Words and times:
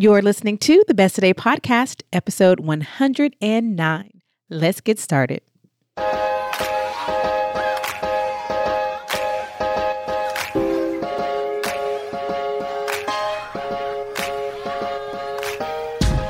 You're 0.00 0.22
listening 0.22 0.58
to 0.58 0.84
the 0.86 0.94
Best 0.94 1.16
Today 1.16 1.34
podcast, 1.34 2.02
episode 2.12 2.60
109. 2.60 4.22
Let's 4.48 4.80
get 4.80 5.00
started. 5.00 5.42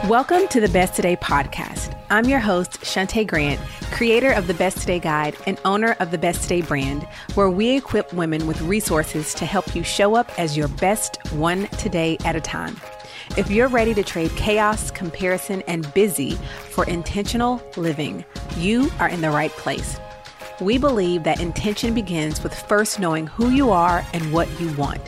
Welcome 0.08 0.48
to 0.48 0.62
the 0.62 0.70
Best 0.72 0.94
Today 0.94 1.16
podcast. 1.16 1.94
I'm 2.08 2.24
your 2.24 2.40
host, 2.40 2.80
Shante 2.80 3.26
Grant, 3.26 3.60
creator 3.92 4.32
of 4.32 4.46
the 4.46 4.54
Best 4.54 4.78
Today 4.78 4.98
Guide 4.98 5.36
and 5.46 5.60
owner 5.66 5.94
of 6.00 6.10
the 6.10 6.16
Best 6.16 6.44
Today 6.44 6.62
brand, 6.62 7.02
where 7.34 7.50
we 7.50 7.76
equip 7.76 8.14
women 8.14 8.46
with 8.46 8.62
resources 8.62 9.34
to 9.34 9.44
help 9.44 9.76
you 9.76 9.82
show 9.82 10.14
up 10.14 10.30
as 10.38 10.56
your 10.56 10.68
best 10.68 11.18
one 11.34 11.66
today 11.76 12.16
at 12.24 12.34
a 12.34 12.40
time. 12.40 12.74
If 13.36 13.50
you're 13.50 13.68
ready 13.68 13.94
to 13.94 14.02
trade 14.02 14.30
chaos, 14.36 14.90
comparison, 14.90 15.62
and 15.68 15.92
busy 15.94 16.32
for 16.70 16.84
intentional 16.86 17.62
living, 17.76 18.24
you 18.56 18.90
are 18.98 19.08
in 19.08 19.20
the 19.20 19.30
right 19.30 19.52
place. 19.52 19.98
We 20.60 20.78
believe 20.78 21.22
that 21.22 21.38
intention 21.38 21.94
begins 21.94 22.42
with 22.42 22.52
first 22.52 22.98
knowing 22.98 23.28
who 23.28 23.50
you 23.50 23.70
are 23.70 24.04
and 24.12 24.32
what 24.32 24.48
you 24.60 24.72
want. 24.72 25.00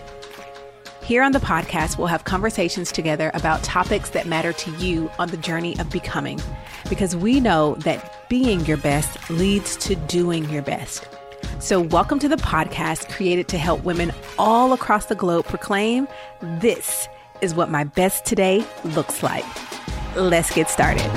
Here 1.03 1.25
on 1.25 1.33
the 1.33 1.41
podcast, 1.41 1.99
we'll 1.99 2.07
have 2.07 2.23
conversations 2.23 2.93
together 2.93 3.33
about 3.35 3.65
topics 3.65 4.11
that 4.11 4.27
matter 4.27 4.53
to 4.53 4.71
you 4.77 5.11
on 5.19 5.29
the 5.29 5.37
journey 5.37 5.77
of 5.81 5.91
becoming, 5.91 6.41
because 6.89 7.17
we 7.17 7.41
know 7.41 7.75
that 7.77 8.29
being 8.29 8.65
your 8.65 8.77
best 8.77 9.29
leads 9.31 9.75
to 9.79 9.97
doing 9.97 10.49
your 10.51 10.63
best. 10.63 11.09
So, 11.59 11.81
welcome 11.81 12.21
to 12.21 12.29
the 12.29 12.37
podcast 12.37 13.11
created 13.11 13.49
to 13.49 13.59
help 13.59 13.83
women 13.83 14.13
all 14.39 14.73
across 14.73 15.07
the 15.07 15.17
globe 15.17 15.47
proclaim 15.47 16.07
this 16.41 17.09
is 17.43 17.55
what 17.55 17.71
my 17.71 17.85
best 17.85 18.25
today 18.25 18.65
looks 18.85 19.23
like. 19.23 19.45
Let's 20.17 20.53
get 20.53 20.69
started. 20.69 21.11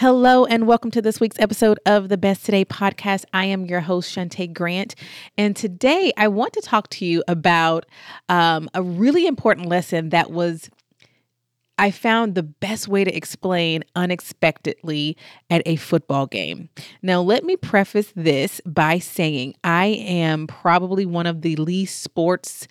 Hello, 0.00 0.44
and 0.44 0.68
welcome 0.68 0.92
to 0.92 1.02
this 1.02 1.18
week's 1.18 1.40
episode 1.40 1.80
of 1.84 2.08
the 2.08 2.16
Best 2.16 2.46
Today 2.46 2.64
podcast. 2.64 3.24
I 3.32 3.46
am 3.46 3.64
your 3.64 3.80
host, 3.80 4.14
Shante 4.14 4.52
Grant. 4.52 4.94
And 5.36 5.56
today 5.56 6.12
I 6.16 6.28
want 6.28 6.52
to 6.52 6.60
talk 6.60 6.88
to 6.90 7.04
you 7.04 7.24
about 7.26 7.84
um, 8.28 8.70
a 8.74 8.80
really 8.80 9.26
important 9.26 9.66
lesson 9.66 10.10
that 10.10 10.30
was 10.30 10.70
I 11.78 11.92
found 11.92 12.34
the 12.34 12.42
best 12.42 12.88
way 12.88 13.04
to 13.04 13.16
explain 13.16 13.84
unexpectedly 13.94 15.16
at 15.48 15.62
a 15.64 15.76
football 15.76 16.26
game. 16.26 16.68
Now, 17.02 17.20
let 17.20 17.44
me 17.44 17.56
preface 17.56 18.12
this 18.16 18.60
by 18.66 18.98
saying 18.98 19.54
I 19.62 19.86
am 19.86 20.48
probably 20.48 21.06
one 21.06 21.26
of 21.26 21.42
the 21.42 21.56
least 21.56 22.02
sports 22.02 22.66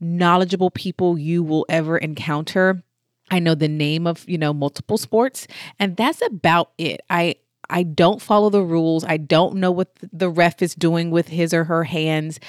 knowledgeable 0.00 0.70
people 0.70 1.18
you 1.18 1.42
will 1.42 1.66
ever 1.68 1.98
encounter. 1.98 2.82
I 3.30 3.38
know 3.38 3.54
the 3.54 3.68
name 3.68 4.06
of, 4.06 4.28
you 4.28 4.38
know, 4.38 4.52
multiple 4.52 4.98
sports, 4.98 5.46
and 5.78 5.96
that's 5.96 6.20
about 6.22 6.72
it. 6.78 7.00
I 7.08 7.36
I 7.70 7.84
don't 7.84 8.20
follow 8.20 8.50
the 8.50 8.62
rules. 8.62 9.04
I 9.04 9.16
don't 9.16 9.56
know 9.56 9.70
what 9.70 9.88
the 10.12 10.28
ref 10.28 10.60
is 10.60 10.74
doing 10.74 11.10
with 11.10 11.28
his 11.28 11.54
or 11.54 11.64
her 11.64 11.84
hands. 11.84 12.40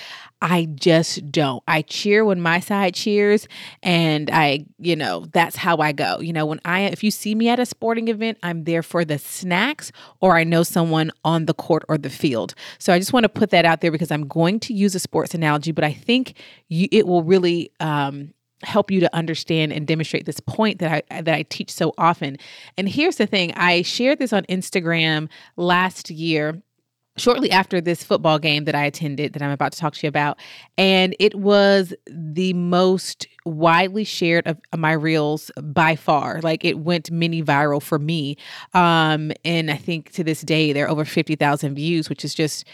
I 0.41 0.65
just 0.73 1.31
don't. 1.31 1.61
I 1.67 1.83
cheer 1.83 2.25
when 2.25 2.41
my 2.41 2.59
side 2.59 2.95
cheers 2.95 3.47
and 3.83 4.29
I, 4.31 4.65
you 4.79 4.95
know, 4.95 5.27
that's 5.31 5.55
how 5.55 5.77
I 5.77 5.91
go. 5.91 6.19
You 6.19 6.33
know, 6.33 6.47
when 6.47 6.59
I 6.65 6.81
if 6.81 7.03
you 7.03 7.11
see 7.11 7.35
me 7.35 7.47
at 7.47 7.59
a 7.59 7.65
sporting 7.65 8.07
event, 8.07 8.39
I'm 8.41 8.63
there 8.63 8.81
for 8.81 9.05
the 9.05 9.19
snacks 9.19 9.91
or 10.19 10.35
I 10.35 10.43
know 10.43 10.63
someone 10.63 11.11
on 11.23 11.45
the 11.45 11.53
court 11.53 11.83
or 11.87 11.97
the 11.97 12.09
field. 12.09 12.55
So 12.79 12.91
I 12.91 12.97
just 12.97 13.13
want 13.13 13.23
to 13.23 13.29
put 13.29 13.51
that 13.51 13.65
out 13.65 13.81
there 13.81 13.91
because 13.91 14.09
I'm 14.09 14.27
going 14.27 14.59
to 14.61 14.73
use 14.73 14.95
a 14.95 14.99
sports 14.99 15.35
analogy, 15.35 15.71
but 15.71 15.83
I 15.83 15.93
think 15.93 16.33
you, 16.69 16.87
it 16.91 17.05
will 17.05 17.23
really 17.23 17.71
um 17.79 18.33
help 18.63 18.91
you 18.91 18.99
to 18.99 19.15
understand 19.15 19.73
and 19.73 19.87
demonstrate 19.87 20.25
this 20.25 20.39
point 20.39 20.79
that 20.79 21.03
I 21.09 21.21
that 21.21 21.33
I 21.33 21.43
teach 21.43 21.71
so 21.71 21.93
often. 21.97 22.37
And 22.77 22.87
here's 22.87 23.17
the 23.17 23.27
thing, 23.27 23.53
I 23.55 23.81
shared 23.81 24.19
this 24.19 24.33
on 24.33 24.43
Instagram 24.43 25.29
last 25.57 26.09
year 26.09 26.61
shortly 27.17 27.51
after 27.51 27.81
this 27.81 28.03
football 28.03 28.39
game 28.39 28.65
that 28.65 28.75
I 28.75 28.85
attended 28.85 29.33
that 29.33 29.41
I'm 29.41 29.51
about 29.51 29.73
to 29.73 29.79
talk 29.79 29.93
to 29.95 29.99
you 30.03 30.07
about. 30.07 30.39
And 30.77 31.15
it 31.19 31.35
was 31.35 31.93
the 32.07 32.53
most 32.53 33.27
widely 33.45 34.03
shared 34.03 34.47
of 34.47 34.57
my 34.77 34.93
reels 34.93 35.51
by 35.61 35.95
far. 35.95 36.39
Like 36.41 36.63
it 36.63 36.79
went 36.79 37.11
mini 37.11 37.43
viral 37.43 37.81
for 37.81 37.99
me. 37.99 38.37
Um 38.73 39.31
and 39.43 39.69
I 39.69 39.75
think 39.75 40.11
to 40.13 40.23
this 40.23 40.41
day 40.41 40.73
there 40.73 40.85
are 40.85 40.89
over 40.89 41.05
50,000 41.05 41.75
views 41.75 42.09
which 42.09 42.23
is 42.23 42.33
just 42.33 42.65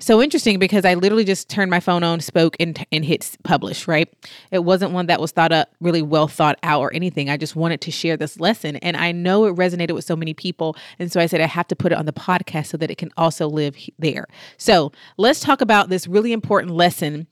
so 0.00 0.20
interesting 0.20 0.58
because 0.58 0.84
I 0.84 0.94
literally 0.94 1.24
just 1.24 1.48
turned 1.48 1.70
my 1.70 1.80
phone 1.80 2.02
on, 2.02 2.20
spoke, 2.20 2.56
and, 2.58 2.84
and 2.90 3.04
hit 3.04 3.36
publish, 3.44 3.86
right? 3.86 4.12
It 4.50 4.64
wasn't 4.64 4.92
one 4.92 5.06
that 5.06 5.20
was 5.20 5.32
thought 5.32 5.52
up, 5.52 5.70
really 5.80 6.02
well 6.02 6.28
thought 6.28 6.58
out 6.62 6.80
or 6.80 6.92
anything. 6.92 7.30
I 7.30 7.36
just 7.36 7.56
wanted 7.56 7.80
to 7.82 7.90
share 7.90 8.16
this 8.16 8.40
lesson. 8.40 8.76
And 8.76 8.96
I 8.96 9.12
know 9.12 9.46
it 9.46 9.56
resonated 9.56 9.92
with 9.92 10.04
so 10.04 10.16
many 10.16 10.34
people. 10.34 10.76
And 10.98 11.10
so 11.10 11.20
I 11.20 11.26
said, 11.26 11.40
I 11.40 11.46
have 11.46 11.68
to 11.68 11.76
put 11.76 11.92
it 11.92 11.98
on 11.98 12.06
the 12.06 12.12
podcast 12.12 12.66
so 12.66 12.76
that 12.78 12.90
it 12.90 12.98
can 12.98 13.10
also 13.16 13.48
live 13.48 13.76
there. 13.98 14.26
So 14.56 14.92
let's 15.16 15.40
talk 15.40 15.60
about 15.60 15.88
this 15.88 16.06
really 16.06 16.32
important 16.32 16.72
lesson 16.72 17.26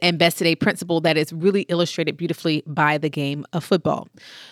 and 0.00 0.18
best 0.18 0.38
today 0.38 0.54
principle 0.54 1.00
that 1.00 1.16
is 1.16 1.32
really 1.32 1.62
illustrated 1.62 2.16
beautifully 2.16 2.62
by 2.66 2.98
the 2.98 3.08
game 3.08 3.44
of 3.52 3.64
football. 3.64 4.08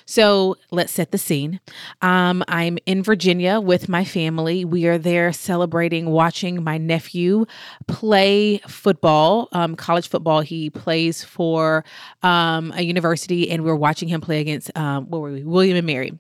So 0.07 0.57
let's 0.71 0.93
set 0.93 1.13
the 1.13 1.19
scene. 1.19 1.61
Um, 2.03 2.43
I'm 2.49 2.79
in 2.87 3.03
Virginia 3.03 3.61
with 3.61 3.89
my 3.89 4.05
family. 4.05 4.65
We 4.65 4.87
are 4.87 4.99
there 4.99 5.33
celebrating 5.33 6.11
watching 6.11 6.63
my 6.63 6.79
nephew 6.79 7.47
play 7.87 8.59
football, 8.69 9.49
um, 9.53 9.77
college 9.77 10.09
football. 10.09 10.41
He 10.41 10.71
plays 10.71 11.23
for 11.25 11.85
um, 12.23 12.73
a 12.77 12.83
university, 12.83 13.51
and 13.51 13.65
we're 13.65 13.77
watching 13.77 14.09
him 14.09 14.21
play 14.21 14.41
against 14.41 14.77
um, 14.77 15.09
what 15.11 15.21
were 15.21 15.33
we? 15.33 15.45
William 15.45 15.77
and 15.77 15.87
Mary. 15.87 16.19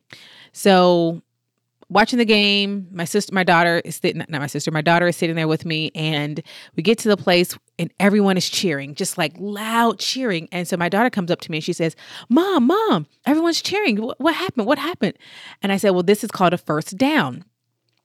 So 0.52 1.22
watching 1.90 2.18
the 2.18 2.24
game. 2.24 2.86
My 2.92 3.04
sister, 3.04 3.34
my 3.34 3.44
daughter 3.44 3.82
is 3.84 3.96
sitting, 3.96 4.24
not 4.28 4.40
my 4.40 4.46
sister, 4.46 4.70
my 4.70 4.80
daughter 4.80 5.08
is 5.08 5.16
sitting 5.16 5.36
there 5.36 5.48
with 5.48 5.66
me. 5.66 5.90
And 5.94 6.42
we 6.76 6.82
get 6.82 6.98
to 6.98 7.08
the 7.08 7.16
place 7.16 7.58
and 7.78 7.92
everyone 8.00 8.36
is 8.36 8.48
cheering, 8.48 8.94
just 8.94 9.18
like 9.18 9.34
loud 9.38 9.98
cheering. 9.98 10.48
And 10.52 10.66
so 10.66 10.76
my 10.76 10.88
daughter 10.88 11.10
comes 11.10 11.30
up 11.30 11.40
to 11.42 11.50
me 11.50 11.58
and 11.58 11.64
she 11.64 11.72
says, 11.72 11.96
Mom, 12.28 12.68
Mom, 12.68 13.06
everyone's 13.26 13.60
cheering. 13.60 14.00
What, 14.00 14.18
what 14.20 14.34
happened? 14.34 14.66
What 14.66 14.78
happened? 14.78 15.18
And 15.60 15.72
I 15.72 15.76
said, 15.76 15.90
Well, 15.90 16.04
this 16.04 16.24
is 16.24 16.30
called 16.30 16.54
a 16.54 16.58
first 16.58 16.96
down. 16.96 17.44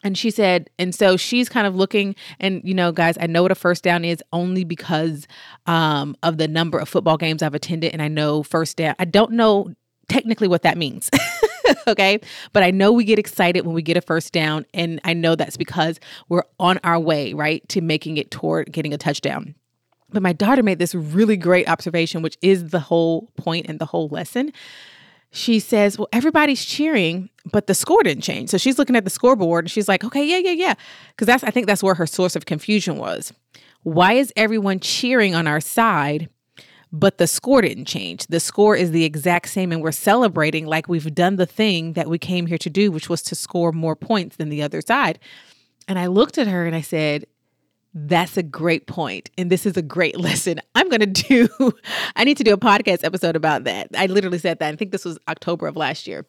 And 0.03 0.15
she 0.15 0.29
said, 0.29 0.69
and 0.77 0.93
so 0.93 1.17
she's 1.17 1.49
kind 1.49 1.65
of 1.65 1.75
looking, 1.75 2.15
and 2.39 2.61
you 2.63 2.75
know, 2.75 2.91
guys, 2.91 3.17
I 3.19 3.25
know 3.25 3.41
what 3.41 3.51
a 3.51 3.55
first 3.55 3.83
down 3.83 4.05
is 4.05 4.21
only 4.31 4.63
because 4.63 5.27
um, 5.65 6.15
of 6.21 6.37
the 6.37 6.47
number 6.47 6.77
of 6.77 6.87
football 6.87 7.17
games 7.17 7.41
I've 7.41 7.55
attended, 7.55 7.91
and 7.91 8.03
I 8.03 8.07
know 8.07 8.43
first 8.43 8.77
down. 8.77 8.93
I 8.99 9.05
don't 9.05 9.31
know 9.31 9.73
technically 10.07 10.47
what 10.47 10.61
that 10.61 10.77
means. 10.77 11.09
okay. 11.87 12.19
But 12.53 12.63
I 12.63 12.71
know 12.71 12.91
we 12.91 13.03
get 13.03 13.19
excited 13.19 13.65
when 13.65 13.75
we 13.75 13.81
get 13.81 13.97
a 13.97 14.01
first 14.01 14.33
down. 14.33 14.65
And 14.73 14.99
I 15.03 15.13
know 15.13 15.35
that's 15.35 15.57
because 15.57 15.99
we're 16.29 16.43
on 16.59 16.79
our 16.83 16.99
way, 16.99 17.33
right, 17.33 17.67
to 17.69 17.81
making 17.81 18.17
it 18.17 18.31
toward 18.31 18.71
getting 18.71 18.93
a 18.93 18.97
touchdown. 18.97 19.55
But 20.11 20.21
my 20.21 20.33
daughter 20.33 20.63
made 20.63 20.79
this 20.79 20.95
really 20.95 21.37
great 21.37 21.67
observation, 21.67 22.21
which 22.21 22.37
is 22.41 22.69
the 22.69 22.79
whole 22.79 23.31
point 23.37 23.67
and 23.67 23.79
the 23.79 23.85
whole 23.85 24.07
lesson. 24.07 24.53
She 25.31 25.59
says, 25.59 25.97
Well, 25.97 26.07
everybody's 26.13 26.63
cheering, 26.63 27.29
but 27.51 27.67
the 27.67 27.73
score 27.73 28.03
didn't 28.03 28.23
change. 28.23 28.49
So 28.49 28.57
she's 28.57 28.79
looking 28.79 28.95
at 28.95 29.03
the 29.03 29.09
scoreboard 29.09 29.65
and 29.65 29.71
she's 29.71 29.87
like, 29.87 30.03
Okay, 30.03 30.25
yeah, 30.25 30.37
yeah, 30.37 30.51
yeah. 30.51 30.73
Because 31.09 31.27
that's, 31.27 31.43
I 31.43 31.51
think 31.51 31.67
that's 31.67 31.83
where 31.83 31.95
her 31.95 32.07
source 32.07 32.35
of 32.35 32.45
confusion 32.45 32.97
was. 32.97 33.33
Why 33.83 34.13
is 34.13 34.31
everyone 34.35 34.79
cheering 34.79 35.35
on 35.35 35.47
our 35.47 35.59
side, 35.59 36.29
but 36.99 37.17
the 37.17 37.27
score 37.27 37.61
didn't 37.61 37.85
change. 37.85 38.25
The 38.27 38.39
score 38.39 38.75
is 38.75 38.91
the 38.91 39.03
exact 39.03 39.49
same, 39.49 39.71
and 39.71 39.81
we're 39.81 39.91
celebrating 39.91 40.65
like 40.65 40.87
we've 40.87 41.13
done 41.13 41.35
the 41.35 41.45
thing 41.45 41.93
that 41.93 42.09
we 42.09 42.17
came 42.17 42.47
here 42.47 42.57
to 42.57 42.69
do, 42.69 42.89
which 42.89 43.09
was 43.09 43.21
to 43.23 43.35
score 43.35 43.71
more 43.73 43.95
points 43.95 44.37
than 44.37 44.49
the 44.49 44.63
other 44.63 44.79
side. 44.81 45.19
And 45.87 45.99
I 45.99 46.07
looked 46.07 46.37
at 46.37 46.47
her 46.47 46.65
and 46.65 46.75
I 46.75 46.81
said, 46.81 47.25
that's 47.93 48.37
a 48.37 48.43
great. 48.43 48.89
And 49.37 49.49
this 49.49 49.65
is 49.65 49.77
a 49.77 49.81
great 49.81 50.17
lesson. 50.19 50.61
I'm 50.73 50.89
going 50.89 51.01
to 51.01 51.05
do, 51.05 51.49
I 52.15 52.23
need 52.23 52.37
to 52.37 52.43
do 52.43 52.53
a 52.53 52.57
podcast 52.57 53.03
episode 53.03 53.35
about 53.35 53.65
that. 53.65 53.89
I 53.97 54.05
literally 54.05 54.39
said 54.39 54.59
that. 54.59 54.73
I 54.73 54.77
think 54.77 54.91
this 54.91 55.05
was 55.05 55.19
October 55.27 55.67
of 55.67 55.75
last 55.75 56.07
year. 56.07 56.25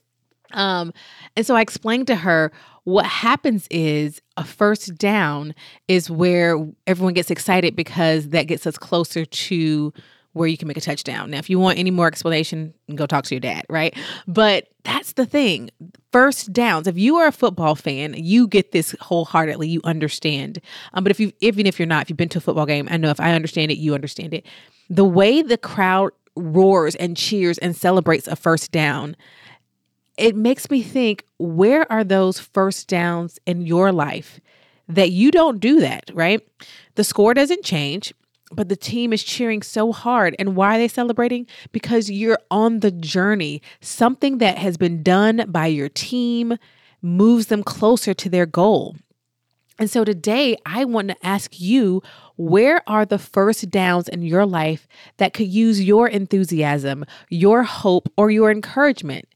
Um, 0.52 0.92
and 1.36 1.46
so 1.46 1.56
I 1.56 1.60
explained 1.60 2.06
to 2.08 2.16
her 2.16 2.52
what 2.84 3.04
happens 3.04 3.66
is 3.68 4.20
a 4.36 4.44
first 4.44 4.96
down 4.96 5.54
is 5.88 6.08
where 6.08 6.56
everyone 6.86 7.14
gets 7.14 7.32
excited 7.32 7.74
because 7.74 8.28
that 8.28 8.44
gets 8.44 8.64
us 8.64 8.78
closer 8.78 9.24
to 9.24 9.92
where 10.36 10.46
you 10.46 10.58
can 10.58 10.68
make 10.68 10.76
a 10.76 10.82
touchdown. 10.82 11.30
Now, 11.30 11.38
if 11.38 11.48
you 11.48 11.58
want 11.58 11.78
any 11.78 11.90
more 11.90 12.06
explanation, 12.06 12.74
go 12.94 13.06
talk 13.06 13.24
to 13.24 13.34
your 13.34 13.40
dad, 13.40 13.64
right? 13.70 13.96
But 14.28 14.68
that's 14.84 15.14
the 15.14 15.24
thing. 15.24 15.70
First 16.12 16.52
downs. 16.52 16.86
If 16.86 16.98
you 16.98 17.16
are 17.16 17.26
a 17.26 17.32
football 17.32 17.74
fan, 17.74 18.14
you 18.16 18.46
get 18.46 18.72
this 18.72 18.94
wholeheartedly. 19.00 19.68
You 19.68 19.80
understand. 19.84 20.60
Um, 20.92 21.04
but 21.04 21.10
if 21.10 21.18
you, 21.18 21.32
even 21.40 21.66
if 21.66 21.78
you're 21.78 21.86
not, 21.86 22.02
if 22.02 22.10
you've 22.10 22.18
been 22.18 22.28
to 22.28 22.38
a 22.38 22.42
football 22.42 22.66
game, 22.66 22.86
I 22.90 22.98
know 22.98 23.08
if 23.08 23.18
I 23.18 23.32
understand 23.32 23.70
it, 23.70 23.78
you 23.78 23.94
understand 23.94 24.34
it. 24.34 24.44
The 24.90 25.04
way 25.04 25.40
the 25.40 25.56
crowd 25.56 26.12
roars 26.36 26.94
and 26.96 27.16
cheers 27.16 27.56
and 27.58 27.74
celebrates 27.74 28.28
a 28.28 28.36
first 28.36 28.70
down 28.70 29.16
it 30.18 30.34
makes 30.34 30.70
me 30.70 30.82
think 30.82 31.24
where 31.38 31.90
are 31.92 32.02
those 32.02 32.38
first 32.38 32.88
downs 32.88 33.38
in 33.44 33.66
your 33.66 33.92
life 33.92 34.40
that 34.88 35.10
you 35.10 35.30
don't 35.30 35.60
do 35.60 35.80
that, 35.80 36.10
right? 36.14 36.40
The 36.94 37.04
score 37.04 37.34
doesn't 37.34 37.64
change, 37.64 38.14
but 38.52 38.68
the 38.68 38.76
team 38.76 39.12
is 39.12 39.24
cheering 39.24 39.62
so 39.62 39.92
hard. 39.92 40.36
And 40.38 40.56
why 40.56 40.76
are 40.76 40.78
they 40.78 40.88
celebrating? 40.88 41.46
Because 41.72 42.10
you're 42.10 42.38
on 42.50 42.80
the 42.80 42.90
journey. 42.90 43.62
Something 43.80 44.38
that 44.38 44.58
has 44.58 44.76
been 44.76 45.02
done 45.02 45.44
by 45.48 45.66
your 45.66 45.88
team 45.88 46.56
moves 47.02 47.46
them 47.46 47.62
closer 47.62 48.14
to 48.14 48.28
their 48.28 48.46
goal. 48.46 48.96
And 49.78 49.90
so 49.90 50.04
today, 50.04 50.56
I 50.64 50.84
want 50.84 51.08
to 51.08 51.26
ask 51.26 51.60
you 51.60 52.02
where 52.36 52.82
are 52.88 53.04
the 53.04 53.18
first 53.18 53.70
downs 53.70 54.08
in 54.08 54.22
your 54.22 54.46
life 54.46 54.88
that 55.18 55.34
could 55.34 55.48
use 55.48 55.82
your 55.82 56.08
enthusiasm, 56.08 57.04
your 57.28 57.62
hope, 57.62 58.10
or 58.16 58.30
your 58.30 58.50
encouragement? 58.50 59.26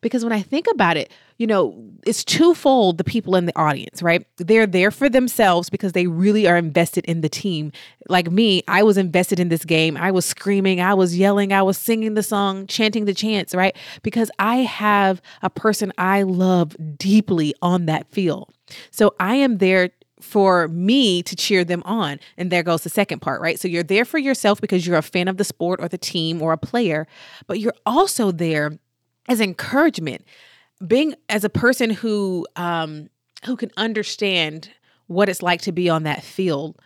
Because 0.00 0.24
when 0.24 0.32
I 0.32 0.42
think 0.42 0.66
about 0.72 0.96
it, 0.96 1.12
you 1.38 1.46
know, 1.46 1.90
it's 2.04 2.24
twofold 2.24 2.98
the 2.98 3.04
people 3.04 3.36
in 3.36 3.46
the 3.46 3.58
audience, 3.58 4.02
right? 4.02 4.26
They're 4.38 4.66
there 4.66 4.90
for 4.90 5.08
themselves 5.08 5.68
because 5.68 5.92
they 5.92 6.06
really 6.06 6.46
are 6.46 6.56
invested 6.56 7.04
in 7.04 7.20
the 7.20 7.28
team. 7.28 7.72
Like 8.08 8.30
me, 8.30 8.62
I 8.68 8.82
was 8.82 8.96
invested 8.96 9.38
in 9.38 9.48
this 9.48 9.64
game. 9.64 9.96
I 9.96 10.10
was 10.10 10.24
screaming, 10.24 10.80
I 10.80 10.94
was 10.94 11.16
yelling, 11.16 11.52
I 11.52 11.62
was 11.62 11.76
singing 11.76 12.14
the 12.14 12.22
song, 12.22 12.66
chanting 12.66 13.04
the 13.04 13.14
chants, 13.14 13.54
right? 13.54 13.76
Because 14.02 14.30
I 14.38 14.56
have 14.56 15.20
a 15.42 15.50
person 15.50 15.92
I 15.98 16.22
love 16.22 16.76
deeply 16.96 17.54
on 17.60 17.86
that 17.86 18.10
field. 18.10 18.52
So 18.90 19.14
I 19.20 19.36
am 19.36 19.58
there 19.58 19.90
for 20.20 20.68
me 20.68 21.22
to 21.22 21.36
cheer 21.36 21.64
them 21.64 21.82
on. 21.84 22.18
And 22.36 22.50
there 22.50 22.62
goes 22.62 22.82
the 22.82 22.88
second 22.88 23.20
part, 23.20 23.40
right? 23.40 23.60
So 23.60 23.68
you're 23.68 23.82
there 23.82 24.04
for 24.04 24.18
yourself 24.18 24.60
because 24.60 24.86
you're 24.86 24.96
a 24.96 25.02
fan 25.02 25.28
of 25.28 25.36
the 25.36 25.44
sport 25.44 25.80
or 25.80 25.88
the 25.88 25.98
team 25.98 26.42
or 26.42 26.52
a 26.52 26.58
player, 26.58 27.06
but 27.46 27.60
you're 27.60 27.74
also 27.84 28.30
there 28.30 28.78
as 29.28 29.40
encouragement 29.40 30.24
being 30.86 31.14
as 31.28 31.44
a 31.44 31.48
person 31.48 31.90
who 31.90 32.46
um 32.56 33.08
who 33.44 33.56
can 33.56 33.70
understand 33.76 34.70
what 35.06 35.28
it's 35.28 35.42
like 35.42 35.60
to 35.62 35.72
be 35.72 35.88
on 35.88 36.02
that 36.02 36.22
field 36.22 36.76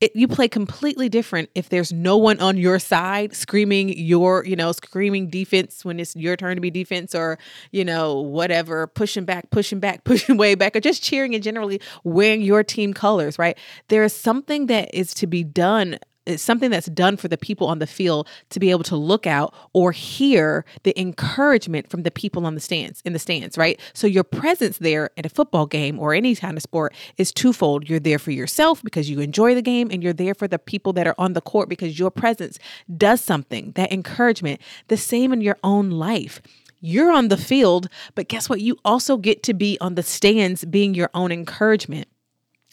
it, 0.00 0.14
you 0.14 0.28
play 0.28 0.48
completely 0.48 1.08
different 1.08 1.50
if 1.54 1.70
there's 1.70 1.92
no 1.92 2.16
one 2.16 2.38
on 2.38 2.56
your 2.56 2.78
side 2.78 3.34
screaming 3.34 3.88
your, 3.88 4.44
you 4.44 4.54
know, 4.54 4.70
screaming 4.70 5.28
defense 5.28 5.84
when 5.84 5.98
it's 5.98 6.14
your 6.14 6.36
turn 6.36 6.54
to 6.54 6.60
be 6.60 6.70
defense 6.70 7.14
or, 7.14 7.38
you 7.72 7.84
know, 7.84 8.20
whatever, 8.20 8.86
pushing 8.86 9.24
back, 9.24 9.50
pushing 9.50 9.80
back, 9.80 10.04
pushing 10.04 10.36
way 10.36 10.54
back, 10.54 10.76
or 10.76 10.80
just 10.80 11.02
cheering 11.02 11.34
and 11.34 11.42
generally 11.42 11.80
wearing 12.04 12.42
your 12.42 12.62
team 12.62 12.94
colors, 12.94 13.38
right? 13.38 13.58
There 13.88 14.04
is 14.04 14.12
something 14.12 14.66
that 14.66 14.94
is 14.94 15.14
to 15.14 15.26
be 15.26 15.42
done 15.42 15.98
it's 16.28 16.42
something 16.42 16.70
that's 16.70 16.86
done 16.88 17.16
for 17.16 17.28
the 17.28 17.38
people 17.38 17.66
on 17.66 17.78
the 17.78 17.86
field 17.86 18.28
to 18.50 18.60
be 18.60 18.70
able 18.70 18.84
to 18.84 18.96
look 18.96 19.26
out 19.26 19.54
or 19.72 19.92
hear 19.92 20.64
the 20.82 20.98
encouragement 21.00 21.90
from 21.90 22.02
the 22.02 22.10
people 22.10 22.46
on 22.46 22.54
the 22.54 22.60
stands 22.60 23.02
in 23.04 23.12
the 23.12 23.18
stands, 23.18 23.56
right? 23.56 23.80
So 23.94 24.06
your 24.06 24.24
presence 24.24 24.78
there 24.78 25.10
at 25.16 25.26
a 25.26 25.28
football 25.28 25.66
game 25.66 25.98
or 25.98 26.14
any 26.14 26.34
kind 26.36 26.56
of 26.56 26.62
sport 26.62 26.94
is 27.16 27.32
twofold. 27.32 27.88
You're 27.88 28.00
there 28.00 28.18
for 28.18 28.30
yourself 28.30 28.82
because 28.82 29.08
you 29.08 29.20
enjoy 29.20 29.54
the 29.54 29.62
game 29.62 29.88
and 29.90 30.02
you're 30.02 30.12
there 30.12 30.34
for 30.34 30.48
the 30.48 30.58
people 30.58 30.92
that 30.94 31.06
are 31.06 31.14
on 31.18 31.32
the 31.32 31.40
court 31.40 31.68
because 31.68 31.98
your 31.98 32.10
presence 32.10 32.58
does 32.96 33.20
something, 33.20 33.72
that 33.72 33.92
encouragement. 33.92 34.60
The 34.88 34.96
same 34.96 35.32
in 35.32 35.40
your 35.40 35.58
own 35.62 35.90
life 35.90 36.40
you're 36.80 37.10
on 37.10 37.26
the 37.26 37.36
field, 37.36 37.88
but 38.14 38.28
guess 38.28 38.48
what? 38.48 38.60
You 38.60 38.76
also 38.84 39.16
get 39.16 39.42
to 39.44 39.54
be 39.54 39.78
on 39.80 39.96
the 39.96 40.02
stands 40.02 40.64
being 40.64 40.94
your 40.94 41.10
own 41.12 41.32
encouragement. 41.32 42.06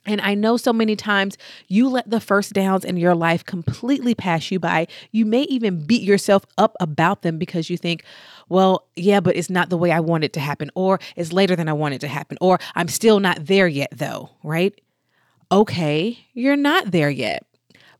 And 0.05 0.21
I 0.21 0.35
know 0.35 0.57
so 0.57 0.71
many 0.71 0.95
times 0.95 1.37
you 1.67 1.89
let 1.89 2.09
the 2.09 2.19
first 2.19 2.53
downs 2.53 2.85
in 2.85 2.97
your 2.97 3.15
life 3.15 3.43
completely 3.43 4.13
pass 4.13 4.51
you 4.51 4.59
by. 4.59 4.87
You 5.11 5.25
may 5.25 5.43
even 5.43 5.85
beat 5.85 6.03
yourself 6.03 6.45
up 6.57 6.75
about 6.79 7.23
them 7.23 7.39
because 7.39 7.69
you 7.69 7.77
think, 7.77 8.03
well, 8.47 8.87
yeah, 8.95 9.19
but 9.19 9.35
it's 9.35 9.49
not 9.49 9.69
the 9.69 9.77
way 9.77 9.91
I 9.91 9.99
want 9.99 10.23
it 10.23 10.33
to 10.33 10.39
happen, 10.39 10.69
or 10.75 10.99
it's 11.15 11.33
later 11.33 11.55
than 11.55 11.67
I 11.67 11.73
want 11.73 11.95
it 11.95 12.01
to 12.01 12.07
happen, 12.07 12.37
or 12.39 12.59
I'm 12.75 12.87
still 12.87 13.19
not 13.19 13.47
there 13.47 13.67
yet, 13.67 13.89
though, 13.91 14.29
right? 14.43 14.79
Okay, 15.51 16.19
you're 16.33 16.55
not 16.55 16.91
there 16.91 17.09
yet. 17.09 17.43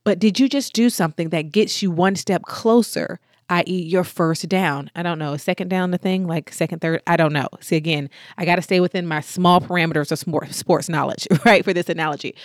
But 0.03 0.19
did 0.19 0.39
you 0.39 0.47
just 0.47 0.73
do 0.73 0.91
something 0.91 1.29
that 1.29 1.51
gets 1.51 1.81
you 1.81 1.89
one 1.89 2.15
step 2.15 2.43
closer 2.43 3.19
i.e., 3.49 3.83
your 3.83 4.03
first 4.03 4.47
down. 4.49 4.89
I 4.95 5.03
don't 5.03 5.19
know, 5.19 5.37
second 5.37 5.69
down 5.69 5.91
the 5.91 5.97
thing, 5.97 6.27
like 6.27 6.51
second, 6.51 6.79
third. 6.79 7.01
I 7.07 7.17
don't 7.17 7.33
know. 7.33 7.47
See, 7.61 7.75
again, 7.75 8.09
I 8.37 8.45
got 8.45 8.55
to 8.55 8.61
stay 8.61 8.79
within 8.79 9.05
my 9.05 9.21
small 9.21 9.61
parameters 9.61 10.11
of 10.11 10.55
sports 10.55 10.89
knowledge, 10.89 11.27
right, 11.45 11.63
for 11.63 11.73
this 11.73 11.89
analogy. 11.89 12.35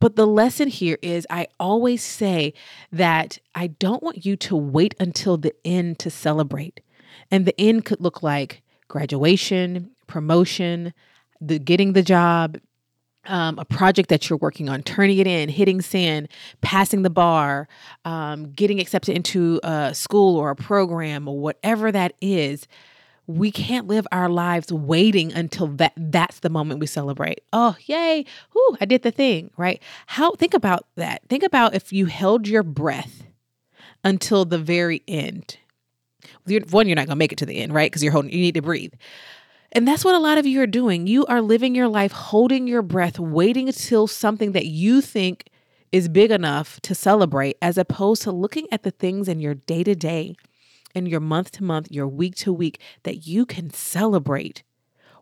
But 0.00 0.16
the 0.16 0.26
lesson 0.26 0.68
here 0.68 0.98
is 1.02 1.26
I 1.30 1.46
always 1.58 2.02
say 2.02 2.52
that 2.92 3.38
I 3.54 3.68
don't 3.68 4.02
want 4.02 4.26
you 4.26 4.36
to 4.36 4.56
wait 4.56 4.94
until 5.00 5.36
the 5.36 5.54
end 5.64 5.98
to 6.00 6.10
celebrate. 6.10 6.80
And 7.30 7.46
the 7.46 7.58
end 7.58 7.84
could 7.84 8.00
look 8.00 8.22
like 8.22 8.62
graduation, 8.88 9.90
promotion, 10.06 10.92
the 11.40 11.58
getting 11.58 11.92
the 11.92 12.02
job, 12.02 12.58
um, 13.26 13.58
a 13.58 13.64
project 13.64 14.08
that 14.08 14.28
you're 14.28 14.38
working 14.38 14.68
on, 14.68 14.82
turning 14.82 15.18
it 15.18 15.26
in, 15.26 15.48
hitting 15.48 15.80
send, 15.80 16.28
passing 16.60 17.02
the 17.02 17.10
bar, 17.10 17.68
um, 18.04 18.50
getting 18.52 18.80
accepted 18.80 19.16
into 19.16 19.60
a 19.62 19.94
school 19.94 20.36
or 20.36 20.50
a 20.50 20.56
program 20.56 21.28
or 21.28 21.38
whatever 21.38 21.90
that 21.92 22.14
is, 22.20 22.66
we 23.26 23.50
can't 23.50 23.86
live 23.86 24.06
our 24.12 24.28
lives 24.28 24.70
waiting 24.72 25.32
until 25.32 25.68
that 25.68 25.92
that's 25.96 26.40
the 26.40 26.50
moment 26.50 26.80
we 26.80 26.86
celebrate. 26.86 27.42
Oh, 27.52 27.76
yay. 27.86 28.24
Whoo, 28.54 28.76
I 28.80 28.84
did 28.84 29.02
the 29.02 29.10
thing, 29.10 29.50
right? 29.56 29.82
How 30.06 30.32
think 30.32 30.54
about 30.54 30.86
that. 30.96 31.22
Think 31.28 31.42
about 31.42 31.74
if 31.74 31.92
you 31.92 32.06
held 32.06 32.46
your 32.46 32.62
breath 32.62 33.22
until 34.02 34.44
the 34.44 34.58
very 34.58 35.02
end. 35.08 35.56
One, 36.70 36.86
you're 36.86 36.96
not 36.96 37.06
gonna 37.06 37.16
make 37.16 37.32
it 37.32 37.38
to 37.38 37.46
the 37.46 37.58
end, 37.58 37.72
right? 37.72 37.90
Because 37.90 38.02
you're 38.02 38.12
holding 38.12 38.30
you 38.32 38.38
need 38.38 38.54
to 38.54 38.62
breathe. 38.62 38.92
And 39.76 39.88
that's 39.88 40.04
what 40.04 40.14
a 40.14 40.20
lot 40.20 40.38
of 40.38 40.46
you 40.46 40.60
are 40.60 40.68
doing. 40.68 41.08
You 41.08 41.26
are 41.26 41.42
living 41.42 41.74
your 41.74 41.88
life 41.88 42.12
holding 42.12 42.68
your 42.68 42.80
breath, 42.80 43.18
waiting 43.18 43.66
until 43.68 44.06
something 44.06 44.52
that 44.52 44.66
you 44.66 45.00
think 45.00 45.50
is 45.90 46.08
big 46.08 46.30
enough 46.30 46.80
to 46.82 46.94
celebrate, 46.94 47.56
as 47.60 47.76
opposed 47.76 48.22
to 48.22 48.30
looking 48.30 48.68
at 48.70 48.84
the 48.84 48.92
things 48.92 49.28
in 49.28 49.40
your 49.40 49.54
day 49.54 49.82
to 49.82 49.96
day, 49.96 50.36
in 50.94 51.06
your 51.06 51.18
month 51.18 51.50
to 51.52 51.64
month, 51.64 51.90
your 51.90 52.06
week 52.06 52.36
to 52.36 52.52
week 52.52 52.80
that 53.02 53.26
you 53.26 53.44
can 53.44 53.68
celebrate. 53.70 54.62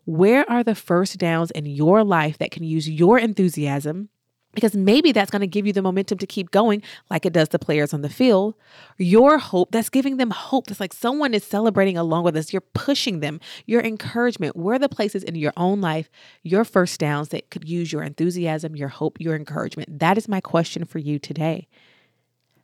Where 0.05 0.49
are 0.51 0.63
the 0.63 0.75
first 0.75 1.17
downs 1.17 1.51
in 1.53 1.65
your 1.65 2.05
life 2.05 2.37
that 2.37 2.51
can 2.51 2.63
use 2.63 2.91
your 2.91 3.19
enthusiasm, 3.19 4.11
because 4.53 4.77
maybe 4.77 5.13
that's 5.13 5.31
going 5.31 5.41
to 5.41 5.47
give 5.47 5.67
you 5.67 5.73
the 5.73 5.83
momentum 5.83 6.19
to 6.19 6.27
keep 6.27 6.51
going 6.51 6.83
like 7.11 7.25
it 7.25 7.33
does 7.33 7.49
the 7.49 7.59
players 7.59 7.95
on 7.95 8.03
the 8.03 8.09
field. 8.09 8.55
Your 8.99 9.39
hope, 9.39 9.71
that's 9.71 9.89
giving 9.89 10.19
them 10.19 10.31
hope. 10.31 10.67
That's 10.67 10.81
like 10.81 10.93
someone 10.93 11.35
is 11.35 11.45
celebrating 11.45 11.97
along 11.97 12.25
with 12.25 12.37
us. 12.37 12.53
You're 12.53 12.61
pushing 12.61 13.21
them, 13.21 13.41
your 13.67 13.81
encouragement. 13.81 14.57
Where 14.57 14.77
are 14.77 14.79
the 14.79 14.89
places 14.89 15.23
in 15.23 15.35
your 15.35 15.53
own 15.57 15.81
life, 15.81 16.11
your 16.43 16.65
first 16.65 17.01
downs 17.01 17.31
that 17.31 17.51
could 17.51 17.69
use 17.69 17.93
your 17.93 18.03
enthusiasm, 18.03 18.77
your 18.77 18.89
hope, 18.89 19.21
your 19.21 19.35
encouragement? 19.35 19.99
That 19.99 20.19
is 20.19 20.29
my 20.29 20.41
question 20.41 20.85
for 20.85 20.99
you 20.99 21.19
today. 21.19 21.67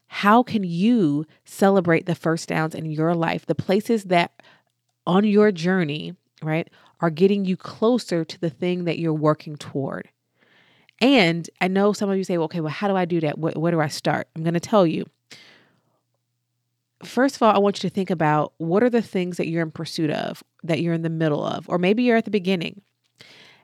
How 0.09 0.43
can 0.43 0.65
you 0.65 1.27
celebrate 1.45 2.07
the 2.07 2.15
first 2.15 2.49
downs 2.49 2.75
in 2.75 2.87
your 2.87 3.15
life, 3.15 3.45
the 3.47 3.55
places 3.55 4.05
that 4.05 4.33
on 5.07 5.25
your 5.25 5.53
journey, 5.53 6.15
right, 6.43 6.69
are 7.01 7.11
getting 7.11 7.45
you 7.45 7.57
closer 7.57 8.25
to 8.25 8.41
the 8.41 8.51
thing 8.51 8.85
that 8.85 8.99
you're 8.99 9.13
working 9.13 9.57
toward? 9.57 10.09
And 11.01 11.49
I 11.61 11.69
know 11.69 11.93
some 11.93 12.11
of 12.11 12.17
you 12.17 12.25
say, 12.25 12.39
well, 12.39 12.47
okay, 12.47 12.61
well, 12.61 12.73
how 12.73 12.89
do 12.89 12.97
I 12.97 13.05
do 13.05 13.21
that? 13.21 13.39
Where, 13.39 13.53
where 13.53 13.73
do 13.73 13.81
I 13.81 13.89
start? 13.89 14.29
I'm 14.35 14.43
going 14.43 14.55
to 14.55 14.61
tell 14.61 14.87
you. 14.87 15.07
First 17.05 17.37
of 17.37 17.43
all, 17.43 17.55
I 17.55 17.59
want 17.59 17.83
you 17.83 17.89
to 17.89 17.95
think 17.95 18.11
about 18.11 18.53
what 18.59 18.83
are 18.83 18.91
the 18.91 19.03
things 19.03 19.37
that 19.37 19.47
you're 19.47 19.63
in 19.63 19.71
pursuit 19.71 20.11
of, 20.11 20.43
that 20.65 20.81
you're 20.81 20.95
in 20.95 21.03
the 21.03 21.11
middle 21.11 21.45
of, 21.45 21.69
or 21.69 21.79
maybe 21.79 22.03
you're 22.03 22.17
at 22.17 22.25
the 22.25 22.31
beginning. 22.31 22.83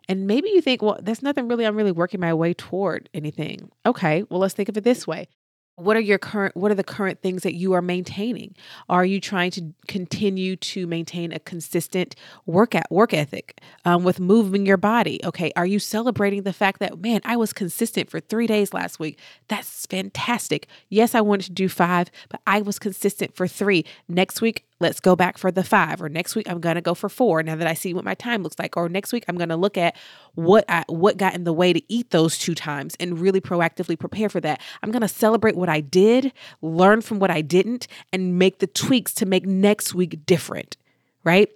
And 0.08 0.26
maybe 0.26 0.50
you 0.50 0.60
think, 0.60 0.82
well, 0.82 1.00
there's 1.02 1.22
nothing 1.22 1.48
really, 1.48 1.66
I'm 1.66 1.74
really 1.74 1.90
working 1.90 2.20
my 2.20 2.32
way 2.32 2.54
toward 2.54 3.08
anything. 3.12 3.70
Okay, 3.84 4.22
well, 4.28 4.38
let's 4.38 4.54
think 4.54 4.68
of 4.68 4.76
it 4.76 4.84
this 4.84 5.06
way 5.06 5.28
what 5.76 5.96
are 5.96 6.00
your 6.00 6.18
current 6.18 6.56
what 6.56 6.70
are 6.70 6.76
the 6.76 6.84
current 6.84 7.20
things 7.20 7.42
that 7.42 7.54
you 7.54 7.72
are 7.72 7.82
maintaining? 7.82 8.54
Are 8.88 9.04
you 9.04 9.20
trying 9.20 9.50
to 9.52 9.72
continue 9.88 10.56
to 10.56 10.86
maintain 10.86 11.32
a 11.32 11.38
consistent 11.38 12.14
work 12.46 12.74
at 12.74 12.90
work 12.90 13.12
ethic 13.12 13.60
um, 13.84 14.04
with 14.04 14.20
moving 14.20 14.66
your 14.66 14.76
body? 14.76 15.20
Okay 15.24 15.52
are 15.56 15.66
you 15.66 15.78
celebrating 15.78 16.42
the 16.42 16.52
fact 16.52 16.80
that 16.80 16.98
man 17.00 17.20
i 17.24 17.36
was 17.36 17.52
consistent 17.52 18.10
for 18.10 18.20
three 18.20 18.46
days 18.46 18.72
last 18.72 18.98
week. 18.98 19.18
That's 19.48 19.86
fantastic. 19.86 20.68
Yes 20.88 21.14
i 21.14 21.20
wanted 21.20 21.46
to 21.46 21.52
do 21.52 21.68
five 21.68 22.10
but 22.28 22.40
i 22.46 22.60
was 22.60 22.78
consistent 22.78 23.34
for 23.34 23.48
three. 23.48 23.84
Next 24.08 24.40
week 24.40 24.66
let's 24.80 25.00
go 25.00 25.14
back 25.14 25.38
for 25.38 25.50
the 25.50 25.62
five 25.62 26.02
or 26.02 26.08
next 26.08 26.34
week 26.34 26.48
i'm 26.48 26.60
going 26.60 26.74
to 26.74 26.80
go 26.80 26.94
for 26.94 27.08
four 27.08 27.42
now 27.42 27.54
that 27.54 27.66
i 27.66 27.74
see 27.74 27.94
what 27.94 28.04
my 28.04 28.14
time 28.14 28.42
looks 28.42 28.58
like 28.58 28.76
or 28.76 28.88
next 28.88 29.12
week 29.12 29.24
i'm 29.28 29.36
going 29.36 29.48
to 29.48 29.56
look 29.56 29.76
at 29.78 29.96
what 30.34 30.64
I, 30.68 30.84
what 30.88 31.16
got 31.16 31.34
in 31.34 31.44
the 31.44 31.52
way 31.52 31.72
to 31.72 31.82
eat 31.92 32.10
those 32.10 32.38
two 32.38 32.54
times 32.54 32.96
and 32.98 33.18
really 33.18 33.40
proactively 33.40 33.98
prepare 33.98 34.28
for 34.28 34.40
that. 34.40 34.60
I'm 34.82 34.90
going 34.90 35.02
to 35.02 35.08
celebrate 35.08 35.56
what 35.56 35.68
i 35.68 35.80
did 35.80 36.32
learn 36.62 37.00
from 37.00 37.18
what 37.18 37.30
i 37.30 37.40
didn't 37.40 37.86
and 38.12 38.38
make 38.38 38.58
the 38.58 38.66
tweaks 38.66 39.14
to 39.14 39.26
make 39.26 39.46
next 39.46 39.94
week 39.94 40.26
different 40.26 40.76
right 41.22 41.50